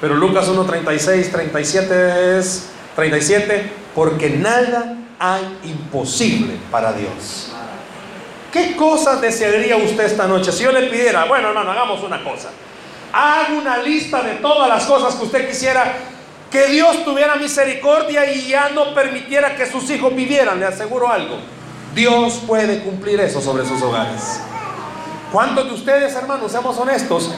Pero 0.00 0.14
Lucas 0.14 0.46
1, 0.48 0.64
36, 0.64 1.32
37 1.32 2.38
es 2.38 2.68
37, 2.94 3.70
porque 3.94 4.30
nada 4.30 4.96
hay 5.18 5.58
imposible 5.64 6.54
para 6.70 6.92
Dios. 6.92 7.52
¿Qué 8.52 8.76
cosas 8.76 9.20
desearía 9.20 9.76
usted 9.76 10.04
esta 10.04 10.26
noche? 10.26 10.52
Si 10.52 10.64
yo 10.64 10.72
le 10.72 10.82
pidiera, 10.84 11.24
bueno, 11.24 11.52
no, 11.52 11.64
no, 11.64 11.72
hagamos 11.72 12.02
una 12.02 12.22
cosa. 12.22 12.50
Haga 13.12 13.54
una 13.54 13.78
lista 13.78 14.22
de 14.22 14.34
todas 14.34 14.68
las 14.68 14.84
cosas 14.84 15.14
que 15.14 15.24
usted 15.24 15.48
quisiera 15.48 15.94
que 16.50 16.66
Dios 16.66 17.04
tuviera 17.04 17.36
misericordia 17.36 18.30
y 18.30 18.48
ya 18.48 18.70
no 18.70 18.94
permitiera 18.94 19.54
que 19.54 19.66
sus 19.66 19.88
hijos 19.90 20.14
vivieran, 20.14 20.58
le 20.58 20.66
aseguro 20.66 21.08
algo. 21.08 21.38
Dios 21.94 22.42
puede 22.46 22.80
cumplir 22.80 23.20
eso 23.20 23.40
sobre 23.40 23.66
sus 23.66 23.82
hogares. 23.82 24.40
¿Cuántos 25.32 25.66
de 25.66 25.74
ustedes, 25.74 26.14
hermanos, 26.14 26.50
seamos 26.50 26.78
honestos, 26.78 27.30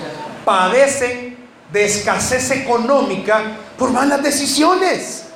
padecen 0.45 1.37
de 1.73 1.85
escasez 1.85 2.51
económica 2.53 3.43
por 3.77 3.91
malas 3.91 4.23
decisiones? 4.23 5.27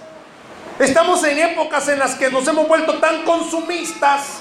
Estamos 0.79 1.23
en 1.25 1.39
épocas 1.39 1.89
en 1.89 1.99
las 1.99 2.15
que 2.15 2.31
nos 2.31 2.47
hemos 2.47 2.69
vuelto 2.69 2.99
tan 2.99 3.23
consumistas 3.25 4.41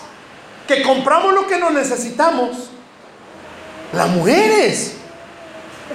que 0.67 0.81
compramos 0.81 1.33
lo 1.33 1.47
que 1.47 1.57
no 1.57 1.69
necesitamos. 1.69 2.69
Las 3.93 4.09
mujeres. 4.09 4.97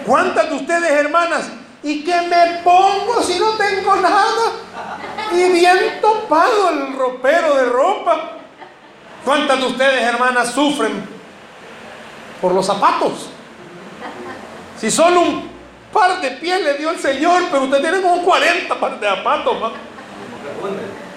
¿Cuántas 0.07 0.49
de 0.49 0.57
ustedes, 0.57 0.91
hermanas, 0.91 1.51
¿Y 1.83 2.03
qué 2.03 2.23
me 2.23 2.61
pongo 2.65 3.23
si 3.23 3.39
no 3.39 3.53
tengo 3.53 3.97
nada? 3.97 4.53
Y 5.33 5.53
bien 5.53 6.01
topado 6.01 6.71
el 6.71 6.95
ropero 6.95 7.55
de 7.55 7.67
ropa. 7.67 8.33
¿Cuántas 9.25 9.61
de 9.61 9.67
ustedes, 9.67 10.03
hermanas, 10.03 10.51
sufren 10.51 11.05
por 12.41 12.53
los 12.53 12.67
zapatos? 12.67 13.31
Si 14.79 14.91
solo 14.91 15.21
un 15.21 15.51
par 15.93 16.21
de 16.21 16.33
pies 16.33 16.63
le 16.63 16.75
dio 16.75 16.91
el 16.91 16.99
Señor, 16.99 17.45
pero 17.51 17.65
usted 17.65 17.81
tiene 17.81 18.01
como 18.01 18.23
40 18.25 18.81
pares 18.81 19.01
de 19.01 19.09
zapatos. 19.09 19.73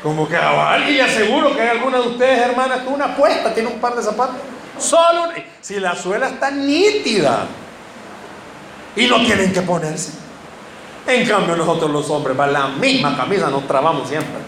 Como 0.04 0.28
que 0.28 0.36
a 0.36 0.74
alguien 0.74 1.06
aseguro 1.06 1.56
que 1.56 1.62
hay 1.62 1.70
alguna 1.70 2.00
de 2.00 2.08
ustedes, 2.08 2.40
hermanas, 2.40 2.82
que 2.82 2.88
una 2.88 3.06
apuesta 3.06 3.54
tiene 3.54 3.70
un 3.70 3.80
par 3.80 3.96
de 3.96 4.04
zapatos. 4.04 4.36
Solo 4.78 5.30
si 5.60 5.80
la 5.80 5.96
suela 5.96 6.28
está 6.28 6.52
nítida 6.52 7.46
y 8.96 9.08
no 9.08 9.24
tienen 9.24 9.54
que 9.54 9.62
ponerse. 9.62 10.12
En 11.08 11.28
cambio 11.28 11.56
nosotros 11.56 11.90
los 11.92 12.10
hombres, 12.10 12.40
va 12.40 12.48
la 12.48 12.68
misma 12.68 13.16
camisa 13.16 13.50
nos 13.50 13.68
trabamos 13.68 14.08
siempre. 14.08 14.40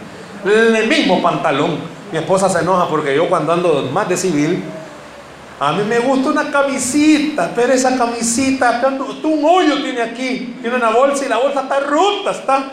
El 0.46 0.88
mismo 0.88 1.22
pantalón. 1.22 1.94
Mi 2.12 2.20
esposa 2.20 2.48
se 2.48 2.60
enoja 2.60 2.88
porque 2.88 3.16
yo 3.16 3.28
cuando 3.28 3.54
ando 3.54 3.90
más 3.92 4.08
de 4.08 4.16
civil, 4.16 4.64
a 5.60 5.72
mí 5.72 5.84
me 5.84 6.00
gusta 6.00 6.30
una 6.30 6.52
camisita, 6.52 7.52
pero 7.56 7.74
esa 7.74 7.98
camisita, 7.98 8.82
tú 9.22 9.30
un 9.30 9.46
hoyo 9.46 9.82
tiene 9.82 10.02
aquí, 10.02 10.58
tiene 10.62 10.76
una 10.76 10.90
bolsa 10.92 11.26
y 11.26 11.30
la 11.30 11.38
bolsa 11.38 11.62
está 11.62 11.80
rota, 11.80 12.32
está. 12.32 12.72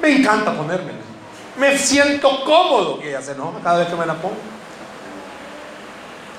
Me 0.00 0.16
encanta 0.16 0.52
ponérmela. 0.52 0.98
Me 1.58 1.76
siento 1.76 2.44
cómodo. 2.44 3.00
Y 3.04 3.08
ella 3.08 3.20
se 3.20 3.32
enoja 3.32 3.58
cada 3.62 3.78
vez 3.80 3.88
que 3.88 3.96
me 3.96 4.06
la 4.06 4.14
pongo. 4.14 4.36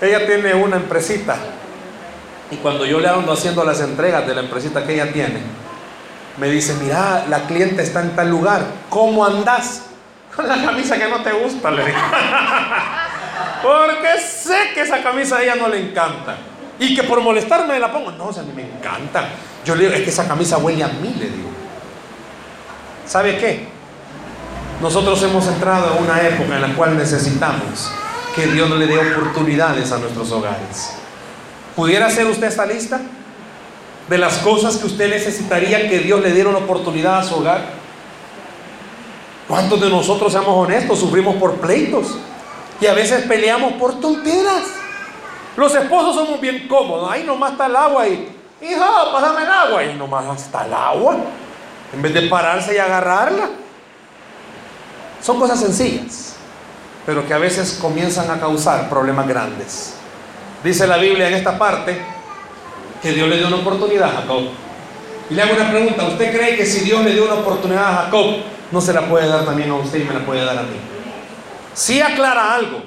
Ella 0.02 0.26
tiene 0.26 0.54
una 0.54 0.78
empresita. 0.78 1.38
Y 2.52 2.56
cuando 2.58 2.86
yo 2.86 3.00
le 3.00 3.08
ando 3.08 3.32
haciendo 3.32 3.64
las 3.64 3.80
entregas 3.82 4.26
de 4.26 4.34
la 4.34 4.42
empresita 4.42 4.86
que 4.86 4.94
ella 4.94 5.12
tiene, 5.12 5.42
me 6.38 6.50
dice, 6.50 6.76
mira, 6.82 7.26
la 7.30 7.42
cliente 7.48 7.84
está 7.84 8.02
en 8.02 8.16
tal 8.16 8.30
lugar, 8.30 8.62
¿cómo 8.90 9.26
andás? 9.26 9.84
Con 10.36 10.48
la 10.48 10.64
camisa 10.64 10.98
que 10.98 11.08
no 11.08 11.22
te 11.22 11.32
gusta, 11.32 11.72
le 11.72 11.86
digo. 11.86 11.98
Porque 13.62 14.22
sé 14.22 14.74
que 14.74 14.82
esa 14.82 15.04
camisa 15.04 15.38
a 15.38 15.44
ella 15.44 15.56
no 15.56 15.68
le 15.68 15.90
encanta. 15.90 16.38
Y 16.80 16.96
que 16.96 17.04
por 17.04 17.20
molestarme 17.20 17.78
la 17.78 17.92
pongo. 17.92 18.12
No, 18.12 18.28
o 18.28 18.34
sea, 18.34 18.42
a 18.42 18.46
mí 18.46 18.54
me 18.56 18.64
encanta. 18.64 19.28
Yo 19.66 19.76
le 19.76 19.84
digo, 19.84 19.96
es 19.96 20.04
que 20.04 20.10
esa 20.10 20.28
camisa 20.30 20.58
huele 20.58 20.82
a 20.82 20.88
mí, 20.88 21.14
le 21.20 21.30
digo. 21.30 21.50
¿Sabe 23.06 23.38
qué? 23.38 23.68
Nosotros 24.82 25.22
hemos 25.24 25.46
entrado 25.48 25.98
en 25.98 26.04
una 26.06 26.22
época 26.22 26.56
en 26.56 26.62
la 26.62 26.74
cual 26.76 26.98
necesitamos 26.98 27.92
que 28.34 28.48
Dios 28.48 28.70
le 28.70 28.88
dé 28.88 28.98
oportunidades 28.98 29.92
a 29.92 29.98
nuestros 29.98 30.32
hogares. 30.32 30.94
¿Pudiera 31.80 32.08
hacer 32.08 32.28
usted 32.28 32.48
esta 32.48 32.66
lista? 32.66 33.00
de 34.10 34.18
las 34.18 34.40
cosas 34.40 34.76
que 34.76 34.86
usted 34.86 35.10
necesitaría 35.10 35.88
que 35.88 36.00
Dios 36.00 36.20
le 36.20 36.34
diera 36.34 36.50
una 36.50 36.58
oportunidad 36.58 37.20
a 37.20 37.24
su 37.24 37.36
hogar? 37.36 37.62
¿Cuántos 39.48 39.80
de 39.80 39.90
nosotros, 39.90 40.34
seamos 40.34 40.50
honestos, 40.50 41.00
sufrimos 41.00 41.38
por 41.38 41.56
pleitos? 41.56 42.18
Y 42.82 42.88
a 42.88 42.94
veces 42.94 43.24
peleamos 43.28 43.74
por 43.74 43.98
tonteras. 44.02 44.64
Los 45.56 45.74
esposos 45.74 46.16
somos 46.16 46.42
bien 46.42 46.68
cómodos. 46.68 47.10
Ahí 47.10 47.24
nomás 47.24 47.54
está 47.54 47.68
el 47.68 47.76
agua 47.78 48.10
y 48.10 48.28
hijo, 48.62 48.84
pásame 49.14 49.44
el 49.44 49.50
agua. 49.50 49.84
Y 49.86 49.94
nomás 49.96 50.26
hasta 50.26 50.66
el 50.66 50.74
agua, 50.74 51.16
en 51.94 52.02
vez 52.02 52.14
de 52.14 52.24
pararse 52.24 52.76
y 52.76 52.78
agarrarla. 52.78 53.48
Son 55.22 55.40
cosas 55.40 55.62
sencillas, 55.62 56.36
pero 57.06 57.26
que 57.26 57.34
a 57.34 57.38
veces 57.38 57.78
comienzan 57.80 58.30
a 58.30 58.38
causar 58.38 58.90
problemas 58.90 59.30
grandes. 59.30 59.94
Dice 60.64 60.88
la 60.88 60.98
Biblia 60.98 61.28
en 61.28 61.36
esta 61.36 61.58
parte 61.58 61.98
que 63.02 63.12
Dios 63.14 63.30
le 63.30 63.38
dio 63.38 63.48
una 63.48 63.58
oportunidad 63.58 64.10
a 64.10 64.22
Jacob. 64.22 64.44
Y 65.30 65.34
le 65.34 65.42
hago 65.42 65.54
una 65.54 65.70
pregunta, 65.70 66.04
¿usted 66.04 66.36
cree 66.36 66.58
que 66.58 66.66
si 66.66 66.82
Dios 66.82 67.04
le 67.04 67.14
dio 67.14 67.26
una 67.26 67.36
oportunidad 67.36 67.88
a 67.88 68.04
Jacob, 68.04 68.38
no 68.72 68.82
se 68.82 68.94
la 68.94 69.08
puede 69.08 69.28
dar 69.28 69.46
también 69.46 69.70
a 69.70 69.76
usted 69.76 70.00
y 70.00 70.04
me 70.04 70.14
la 70.14 70.26
puede 70.26 70.44
dar 70.44 70.58
a 70.58 70.64
mí? 70.64 70.76
Sí 71.74 72.02
aclara 72.02 72.56
algo, 72.56 72.82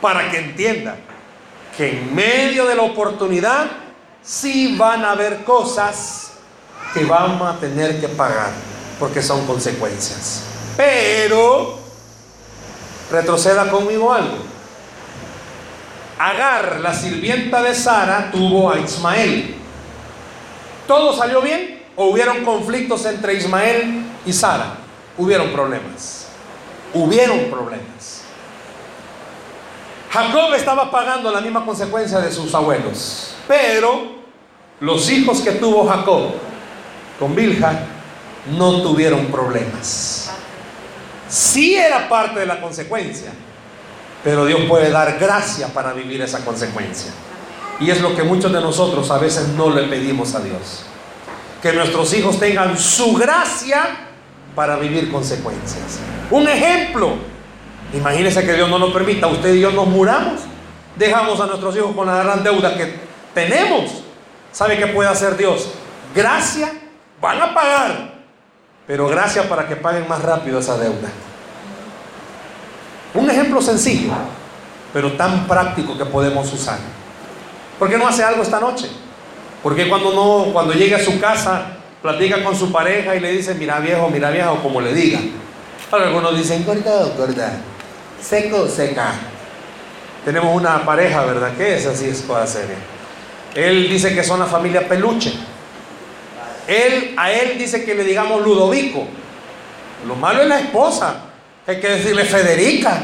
para 0.00 0.30
que 0.30 0.38
entienda 0.38 0.96
que 1.76 1.90
en 1.90 2.14
medio 2.14 2.66
de 2.66 2.74
la 2.74 2.82
oportunidad 2.82 3.66
sí 4.22 4.76
van 4.76 5.04
a 5.04 5.12
haber 5.12 5.44
cosas 5.44 6.32
que 6.92 7.04
vamos 7.04 7.54
a 7.54 7.58
tener 7.58 8.00
que 8.00 8.08
pagar, 8.08 8.50
porque 8.98 9.22
son 9.22 9.46
consecuencias. 9.46 10.42
Pero, 10.76 11.78
retroceda 13.10 13.70
conmigo 13.70 14.12
algo. 14.12 14.55
Agar, 16.18 16.80
la 16.80 16.94
sirvienta 16.94 17.62
de 17.62 17.74
Sara, 17.74 18.30
tuvo 18.30 18.72
a 18.72 18.78
Ismael. 18.78 19.54
¿Todo 20.86 21.14
salió 21.16 21.42
bien? 21.42 21.82
¿O 21.96 22.06
hubieron 22.06 22.44
conflictos 22.44 23.04
entre 23.06 23.34
Ismael 23.34 24.04
y 24.24 24.32
Sara? 24.32 24.78
Hubieron 25.18 25.50
problemas. 25.50 26.28
Hubieron 26.94 27.50
problemas. 27.50 28.22
Jacob 30.10 30.54
estaba 30.54 30.90
pagando 30.90 31.30
la 31.30 31.40
misma 31.40 31.64
consecuencia 31.64 32.20
de 32.20 32.32
sus 32.32 32.54
abuelos. 32.54 33.34
Pero 33.46 34.16
los 34.80 35.10
hijos 35.10 35.40
que 35.40 35.52
tuvo 35.52 35.86
Jacob 35.86 36.32
con 37.18 37.34
Bilha 37.34 37.80
no 38.56 38.82
tuvieron 38.82 39.26
problemas. 39.26 40.30
Sí 41.28 41.74
era 41.74 42.08
parte 42.08 42.40
de 42.40 42.46
la 42.46 42.60
consecuencia, 42.60 43.32
pero 44.26 44.44
Dios 44.44 44.62
puede 44.68 44.90
dar 44.90 45.20
gracia 45.20 45.68
para 45.68 45.92
vivir 45.92 46.20
esa 46.20 46.44
consecuencia. 46.44 47.12
Y 47.78 47.90
es 47.90 48.00
lo 48.00 48.16
que 48.16 48.24
muchos 48.24 48.52
de 48.52 48.60
nosotros 48.60 49.08
a 49.12 49.18
veces 49.18 49.50
no 49.50 49.70
le 49.70 49.84
pedimos 49.84 50.34
a 50.34 50.40
Dios. 50.40 50.84
Que 51.62 51.72
nuestros 51.72 52.12
hijos 52.12 52.40
tengan 52.40 52.76
su 52.76 53.14
gracia 53.14 53.84
para 54.56 54.78
vivir 54.78 55.12
consecuencias. 55.12 56.00
Un 56.28 56.48
ejemplo, 56.48 57.12
imagínense 57.94 58.44
que 58.44 58.54
Dios 58.54 58.68
no 58.68 58.80
nos 58.80 58.92
permita, 58.92 59.28
usted 59.28 59.54
y 59.54 59.60
yo 59.60 59.70
nos 59.70 59.86
muramos, 59.86 60.40
dejamos 60.96 61.38
a 61.38 61.46
nuestros 61.46 61.76
hijos 61.76 61.94
con 61.94 62.08
la 62.08 62.16
gran 62.24 62.42
deuda 62.42 62.76
que 62.76 62.98
tenemos. 63.32 64.02
¿Sabe 64.50 64.76
qué 64.76 64.88
puede 64.88 65.08
hacer 65.08 65.36
Dios? 65.36 65.68
Gracia, 66.12 66.72
van 67.20 67.40
a 67.40 67.54
pagar, 67.54 68.14
pero 68.88 69.06
gracia 69.06 69.48
para 69.48 69.68
que 69.68 69.76
paguen 69.76 70.08
más 70.08 70.20
rápido 70.20 70.58
esa 70.58 70.76
deuda. 70.76 71.12
Un 73.16 73.30
ejemplo 73.30 73.60
sencillo, 73.62 74.12
pero 74.92 75.12
tan 75.12 75.46
práctico 75.46 75.96
que 75.96 76.04
podemos 76.04 76.52
usar. 76.52 76.78
¿Por 77.78 77.88
qué 77.88 77.98
no 77.98 78.06
hace 78.06 78.22
algo 78.22 78.42
esta 78.42 78.60
noche? 78.60 78.88
Porque 79.62 79.88
cuando 79.88 80.12
no, 80.12 80.52
cuando 80.52 80.72
llega 80.74 80.98
a 80.98 81.00
su 81.00 81.18
casa, 81.18 81.66
platica 82.02 82.44
con 82.44 82.54
su 82.54 82.70
pareja 82.70 83.16
y 83.16 83.20
le 83.20 83.32
dice, 83.32 83.54
mira 83.54 83.80
viejo, 83.80 84.08
mira 84.08 84.30
vieja, 84.30 84.52
o 84.52 84.62
como 84.62 84.80
le 84.80 84.94
diga. 84.94 85.18
Algunos 85.90 86.36
dicen, 86.36 86.64
gorda, 86.64 87.06
gorda, 87.16 87.52
seco, 88.20 88.68
seca. 88.68 89.12
Tenemos 90.24 90.54
una 90.54 90.84
pareja, 90.84 91.24
¿verdad? 91.24 91.52
¿Qué 91.56 91.76
es 91.76 91.86
así? 91.86 92.08
Es 92.08 92.22
cosa 92.22 92.46
seria. 92.46 92.76
Él 93.54 93.88
dice 93.88 94.14
que 94.14 94.22
son 94.22 94.40
la 94.40 94.46
familia 94.46 94.86
peluche. 94.86 95.32
Él, 96.66 97.14
a 97.16 97.30
él 97.30 97.56
dice 97.56 97.84
que 97.84 97.94
le 97.94 98.04
digamos 98.04 98.42
Ludovico. 98.42 99.06
Lo 100.06 100.16
malo 100.16 100.42
es 100.42 100.48
la 100.48 100.60
esposa. 100.60 101.22
Hay 101.66 101.80
que 101.80 101.88
decirle 101.88 102.24
Federica. 102.24 103.00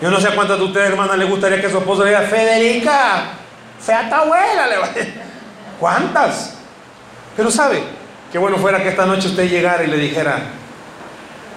Yo 0.00 0.10
no 0.10 0.18
sé 0.18 0.30
cuántas 0.30 0.58
de 0.58 0.64
ustedes, 0.64 0.90
hermanas, 0.90 1.18
le 1.18 1.26
gustaría 1.26 1.60
que 1.60 1.68
su 1.68 1.76
esposo 1.78 2.04
le 2.04 2.10
diga 2.10 2.22
Federica. 2.22 3.32
Fea 3.78 4.08
tu 4.08 4.14
abuela. 4.14 4.66
¿Cuántas? 5.78 6.54
Pero 7.36 7.50
sabe, 7.50 7.82
qué 8.32 8.38
bueno 8.38 8.56
fuera 8.56 8.82
que 8.82 8.88
esta 8.88 9.04
noche 9.04 9.28
usted 9.28 9.48
llegara 9.48 9.84
y 9.84 9.88
le 9.88 9.98
dijera, 9.98 10.40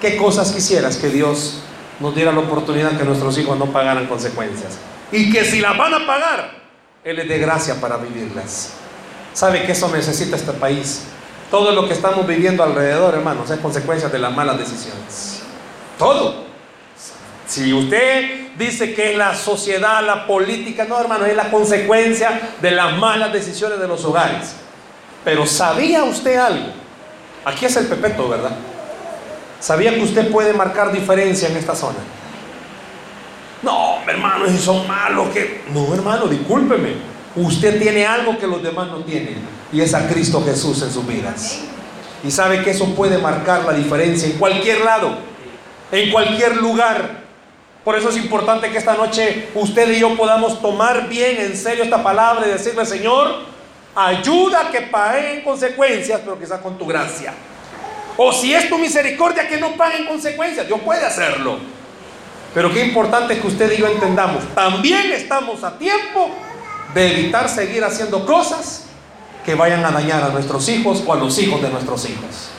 ¿qué 0.02 0.18
cosas 0.18 0.52
quisieras 0.52 0.98
que 0.98 1.08
Dios 1.08 1.62
nos 2.00 2.14
diera 2.16 2.32
la 2.34 2.40
oportunidad 2.40 2.98
que 2.98 3.06
nuestros 3.06 3.38
hijos 3.38 3.58
no 3.58 3.68
pagaran 3.68 4.08
consecuencias? 4.08 4.78
Y 5.12 5.32
que 5.32 5.46
si 5.46 5.62
las 5.62 5.78
van 5.78 5.94
a 5.94 6.06
pagar, 6.06 6.52
él 7.04 7.20
es 7.20 7.30
de 7.30 7.38
gracia 7.38 7.76
para 7.80 7.98
vivirlas. 7.98 8.72
¿Sabe 9.34 9.64
que 9.64 9.72
eso 9.72 9.90
necesita 9.90 10.36
este 10.36 10.52
país? 10.54 11.04
Todo 11.50 11.72
lo 11.72 11.88
que 11.88 11.94
estamos 11.94 12.28
viviendo 12.28 12.64
alrededor, 12.64 13.14
hermanos, 13.14 13.50
es 13.50 13.60
consecuencia 13.60 14.10
de 14.10 14.20
las 14.20 14.34
malas 14.34 14.58
decisiones. 14.58 15.43
Todo. 15.98 16.44
Si 17.48 17.74
usted 17.74 18.52
dice 18.58 18.94
que 18.94 19.12
es 19.12 19.18
la 19.18 19.36
sociedad, 19.36 20.04
la 20.06 20.26
política, 20.26 20.86
no, 20.86 21.00
hermano, 21.00 21.26
es 21.26 21.36
la 21.36 21.52
consecuencia 21.52 22.54
de 22.62 22.72
las 22.72 22.98
malas 22.98 23.34
decisiones 23.34 23.80
de 23.80 23.88
los 23.88 24.04
hogares. 24.06 24.56
Pero 25.24 25.46
¿sabía 25.46 26.04
usted 26.04 26.38
algo? 26.38 26.68
Aquí 27.46 27.66
es 27.66 27.76
el 27.76 27.88
pepeto, 27.88 28.30
¿verdad? 28.30 28.52
¿Sabía 29.60 29.94
que 29.94 30.02
usted 30.02 30.32
puede 30.32 30.54
marcar 30.54 30.92
diferencia 30.92 31.48
en 31.48 31.58
esta 31.58 31.76
zona? 31.76 32.00
No, 33.62 34.00
hermano, 34.06 34.46
si 34.48 34.58
son 34.58 34.86
malos, 34.88 35.30
que. 35.30 35.64
No, 35.74 35.94
hermano, 35.94 36.28
discúlpeme. 36.28 37.14
Usted 37.36 37.80
tiene 37.80 38.06
algo 38.06 38.38
que 38.38 38.46
los 38.46 38.62
demás 38.62 38.90
no 38.90 38.98
tienen. 39.04 39.38
Y 39.72 39.82
es 39.82 39.94
a 39.94 40.08
Cristo 40.08 40.44
Jesús 40.46 40.82
en 40.82 40.92
sus 40.92 41.08
vidas. 41.08 41.62
Y 42.24 42.32
sabe 42.32 42.64
que 42.64 42.72
eso 42.72 42.94
puede 42.94 43.18
marcar 43.18 43.64
la 43.64 43.74
diferencia 43.74 44.28
en 44.28 44.38
cualquier 44.38 44.82
lado, 44.82 45.18
en 45.94 46.12
cualquier 46.12 46.58
lugar. 46.58 47.24
Por 47.84 47.96
eso 47.96 48.10
es 48.10 48.18
importante 48.18 48.72
que 48.72 48.78
esta 48.78 48.96
noche 48.96 49.50
usted 49.54 49.90
y 49.92 50.00
yo 50.00 50.18
podamos 50.18 50.62
tomar 50.62 51.08
bien 51.08 51.38
en 51.40 51.56
serio 51.56 51.84
esta 51.84 52.02
palabra 52.02 52.48
y 52.48 52.50
decirle, 52.50 52.86
Señor, 52.86 53.44
ayuda 53.96 54.72
que 54.72 54.82
paguen 54.82 55.42
consecuencias, 55.44 56.22
pero 56.24 56.40
quizás 56.40 56.62
con 56.62 56.78
tu 56.78 56.88
gracia. 56.88 57.34
O 58.18 58.32
si 58.32 58.54
es 58.54 58.70
tu 58.70 58.78
misericordia, 58.78 59.48
que 59.48 59.58
no 59.58 59.74
paguen 59.74 60.06
consecuencias. 60.08 60.66
Dios 60.66 60.80
puede 60.82 61.06
hacerlo. 61.06 61.58
Pero 62.56 62.74
qué 62.74 62.86
importante 62.86 63.34
es 63.34 63.42
que 63.42 63.48
usted 63.48 63.72
y 63.74 63.78
yo 63.78 63.88
entendamos, 63.88 64.44
también 64.54 65.12
estamos 65.12 65.64
a 65.64 65.78
tiempo 65.78 66.30
de 66.94 67.12
evitar 67.12 67.50
seguir 67.50 67.84
haciendo 67.84 68.26
cosas 68.26 68.86
que 69.46 69.56
vayan 69.56 69.84
a 69.86 69.92
dañar 69.92 70.24
a 70.24 70.30
nuestros 70.30 70.70
hijos 70.70 71.04
o 71.06 71.14
a 71.14 71.18
los 71.18 71.38
hijos 71.40 71.62
de 71.62 71.70
nuestros 71.70 72.08
hijos. 72.10 72.50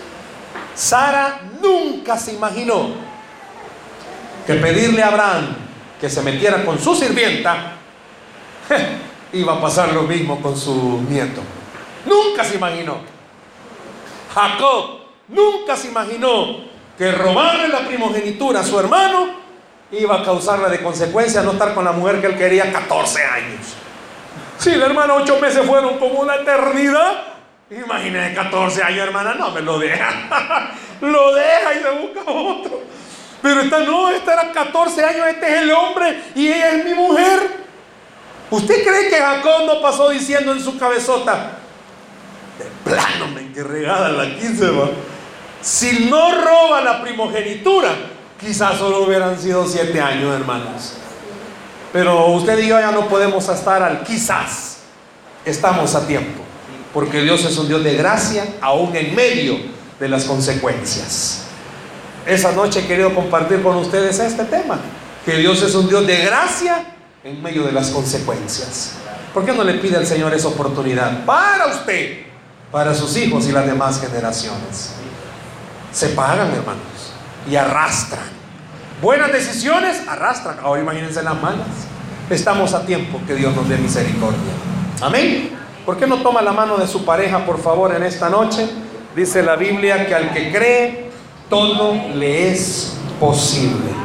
Sara 0.74 1.40
nunca 1.62 2.18
se 2.18 2.32
imaginó 2.32 3.13
que 4.46 4.54
pedirle 4.54 5.02
a 5.02 5.08
Abraham 5.08 5.56
que 6.00 6.08
se 6.08 6.22
metiera 6.22 6.64
con 6.64 6.78
su 6.78 6.94
sirvienta 6.94 7.72
iba 9.32 9.54
a 9.54 9.60
pasar 9.60 9.92
lo 9.92 10.02
mismo 10.02 10.40
con 10.40 10.56
su 10.56 11.04
nieto. 11.08 11.42
Nunca 12.06 12.44
se 12.44 12.56
imaginó. 12.56 12.98
Jacob 14.34 15.00
nunca 15.28 15.76
se 15.76 15.88
imaginó 15.88 16.64
que 16.98 17.10
robarle 17.12 17.68
la 17.68 17.86
primogenitura 17.86 18.60
a 18.60 18.64
su 18.64 18.78
hermano 18.78 19.44
iba 19.90 20.16
a 20.16 20.24
causarle 20.24 20.68
de 20.70 20.82
consecuencia 20.82 21.42
no 21.42 21.52
estar 21.52 21.74
con 21.74 21.84
la 21.84 21.92
mujer 21.92 22.20
que 22.20 22.26
él 22.26 22.36
quería 22.36 22.72
14 22.72 23.24
años. 23.24 23.74
Si 24.58 24.74
la 24.76 24.86
hermana 24.86 25.14
ocho 25.14 25.38
meses 25.40 25.64
fueron 25.66 25.98
como 25.98 26.20
una 26.20 26.36
eternidad, 26.36 27.22
imagínese 27.70 28.34
14 28.34 28.82
años, 28.82 29.06
hermana, 29.06 29.34
no 29.34 29.50
me 29.50 29.60
lo 29.60 29.78
deja. 29.78 30.70
lo 31.00 31.34
deja 31.34 31.74
y 31.74 31.82
se 31.82 31.90
busca 31.90 32.30
otro. 32.30 32.82
Pero 33.44 33.60
esta 33.60 33.80
no, 33.80 34.08
esta 34.08 34.32
era 34.32 34.52
14 34.52 35.04
años, 35.04 35.26
este 35.28 35.54
es 35.54 35.62
el 35.64 35.70
hombre 35.70 36.18
y 36.34 36.46
ella 36.46 36.76
es 36.76 36.84
mi 36.86 36.94
mujer. 36.94 37.40
¿Usted 38.50 38.82
cree 38.82 39.10
que 39.10 39.16
Jacob 39.16 39.66
no 39.66 39.82
pasó 39.82 40.08
diciendo 40.08 40.52
en 40.52 40.64
su 40.64 40.78
cabezota, 40.78 41.58
de 42.58 42.64
plano 42.90 43.28
me 43.34 43.52
que 43.52 43.62
la 43.62 44.34
15 44.34 44.70
va? 44.70 44.88
Si 45.60 46.06
no 46.08 46.40
roba 46.40 46.80
la 46.80 47.02
primogenitura, 47.02 47.90
quizás 48.40 48.78
solo 48.78 49.02
hubieran 49.02 49.38
sido 49.38 49.68
siete 49.68 50.00
años, 50.00 50.34
hermanos. 50.34 50.94
Pero 51.92 52.28
usted 52.28 52.58
y 52.60 52.68
yo 52.68 52.80
ya 52.80 52.92
no 52.92 53.08
podemos 53.08 53.46
estar 53.46 53.82
al 53.82 54.04
quizás. 54.04 54.78
Estamos 55.44 55.94
a 55.94 56.06
tiempo. 56.06 56.42
Porque 56.94 57.20
Dios 57.20 57.44
es 57.44 57.58
un 57.58 57.68
Dios 57.68 57.84
de 57.84 57.94
gracia, 57.94 58.46
aún 58.62 58.96
en 58.96 59.14
medio 59.14 59.58
de 60.00 60.08
las 60.08 60.24
consecuencias. 60.24 61.43
Esa 62.26 62.52
noche 62.52 62.80
he 62.80 62.86
querido 62.86 63.14
compartir 63.14 63.62
con 63.62 63.76
ustedes 63.76 64.18
este 64.18 64.44
tema. 64.44 64.78
Que 65.24 65.36
Dios 65.38 65.62
es 65.62 65.74
un 65.74 65.88
Dios 65.88 66.06
de 66.06 66.24
gracia 66.24 66.84
en 67.22 67.42
medio 67.42 67.64
de 67.64 67.72
las 67.72 67.90
consecuencias. 67.90 68.92
¿Por 69.32 69.44
qué 69.44 69.52
no 69.52 69.64
le 69.64 69.74
pide 69.74 69.96
al 69.96 70.06
Señor 70.06 70.32
esa 70.32 70.48
oportunidad? 70.48 71.24
Para 71.24 71.66
usted, 71.66 72.24
para 72.70 72.94
sus 72.94 73.16
hijos 73.16 73.46
y 73.48 73.52
las 73.52 73.66
demás 73.66 74.00
generaciones. 74.00 74.92
Se 75.92 76.08
pagan, 76.08 76.50
hermanos, 76.52 77.12
y 77.50 77.56
arrastran. 77.56 78.24
Buenas 79.02 79.32
decisiones 79.32 80.02
arrastran. 80.08 80.58
Ahora 80.62 80.80
imagínense 80.82 81.22
las 81.22 81.40
malas. 81.40 81.66
Estamos 82.30 82.72
a 82.74 82.86
tiempo 82.86 83.20
que 83.26 83.34
Dios 83.34 83.54
nos 83.54 83.68
dé 83.68 83.76
misericordia. 83.76 84.38
Amén. 85.00 85.50
¿Por 85.84 85.98
qué 85.98 86.06
no 86.06 86.22
toma 86.22 86.40
la 86.40 86.52
mano 86.52 86.78
de 86.78 86.86
su 86.86 87.04
pareja, 87.04 87.44
por 87.44 87.60
favor, 87.60 87.94
en 87.94 88.02
esta 88.02 88.30
noche? 88.30 88.66
Dice 89.14 89.42
la 89.42 89.56
Biblia 89.56 90.06
que 90.06 90.14
al 90.14 90.32
que 90.32 90.50
cree, 90.50 91.03
todo 91.48 91.94
le 92.14 92.50
es 92.52 92.96
posible. 93.20 94.03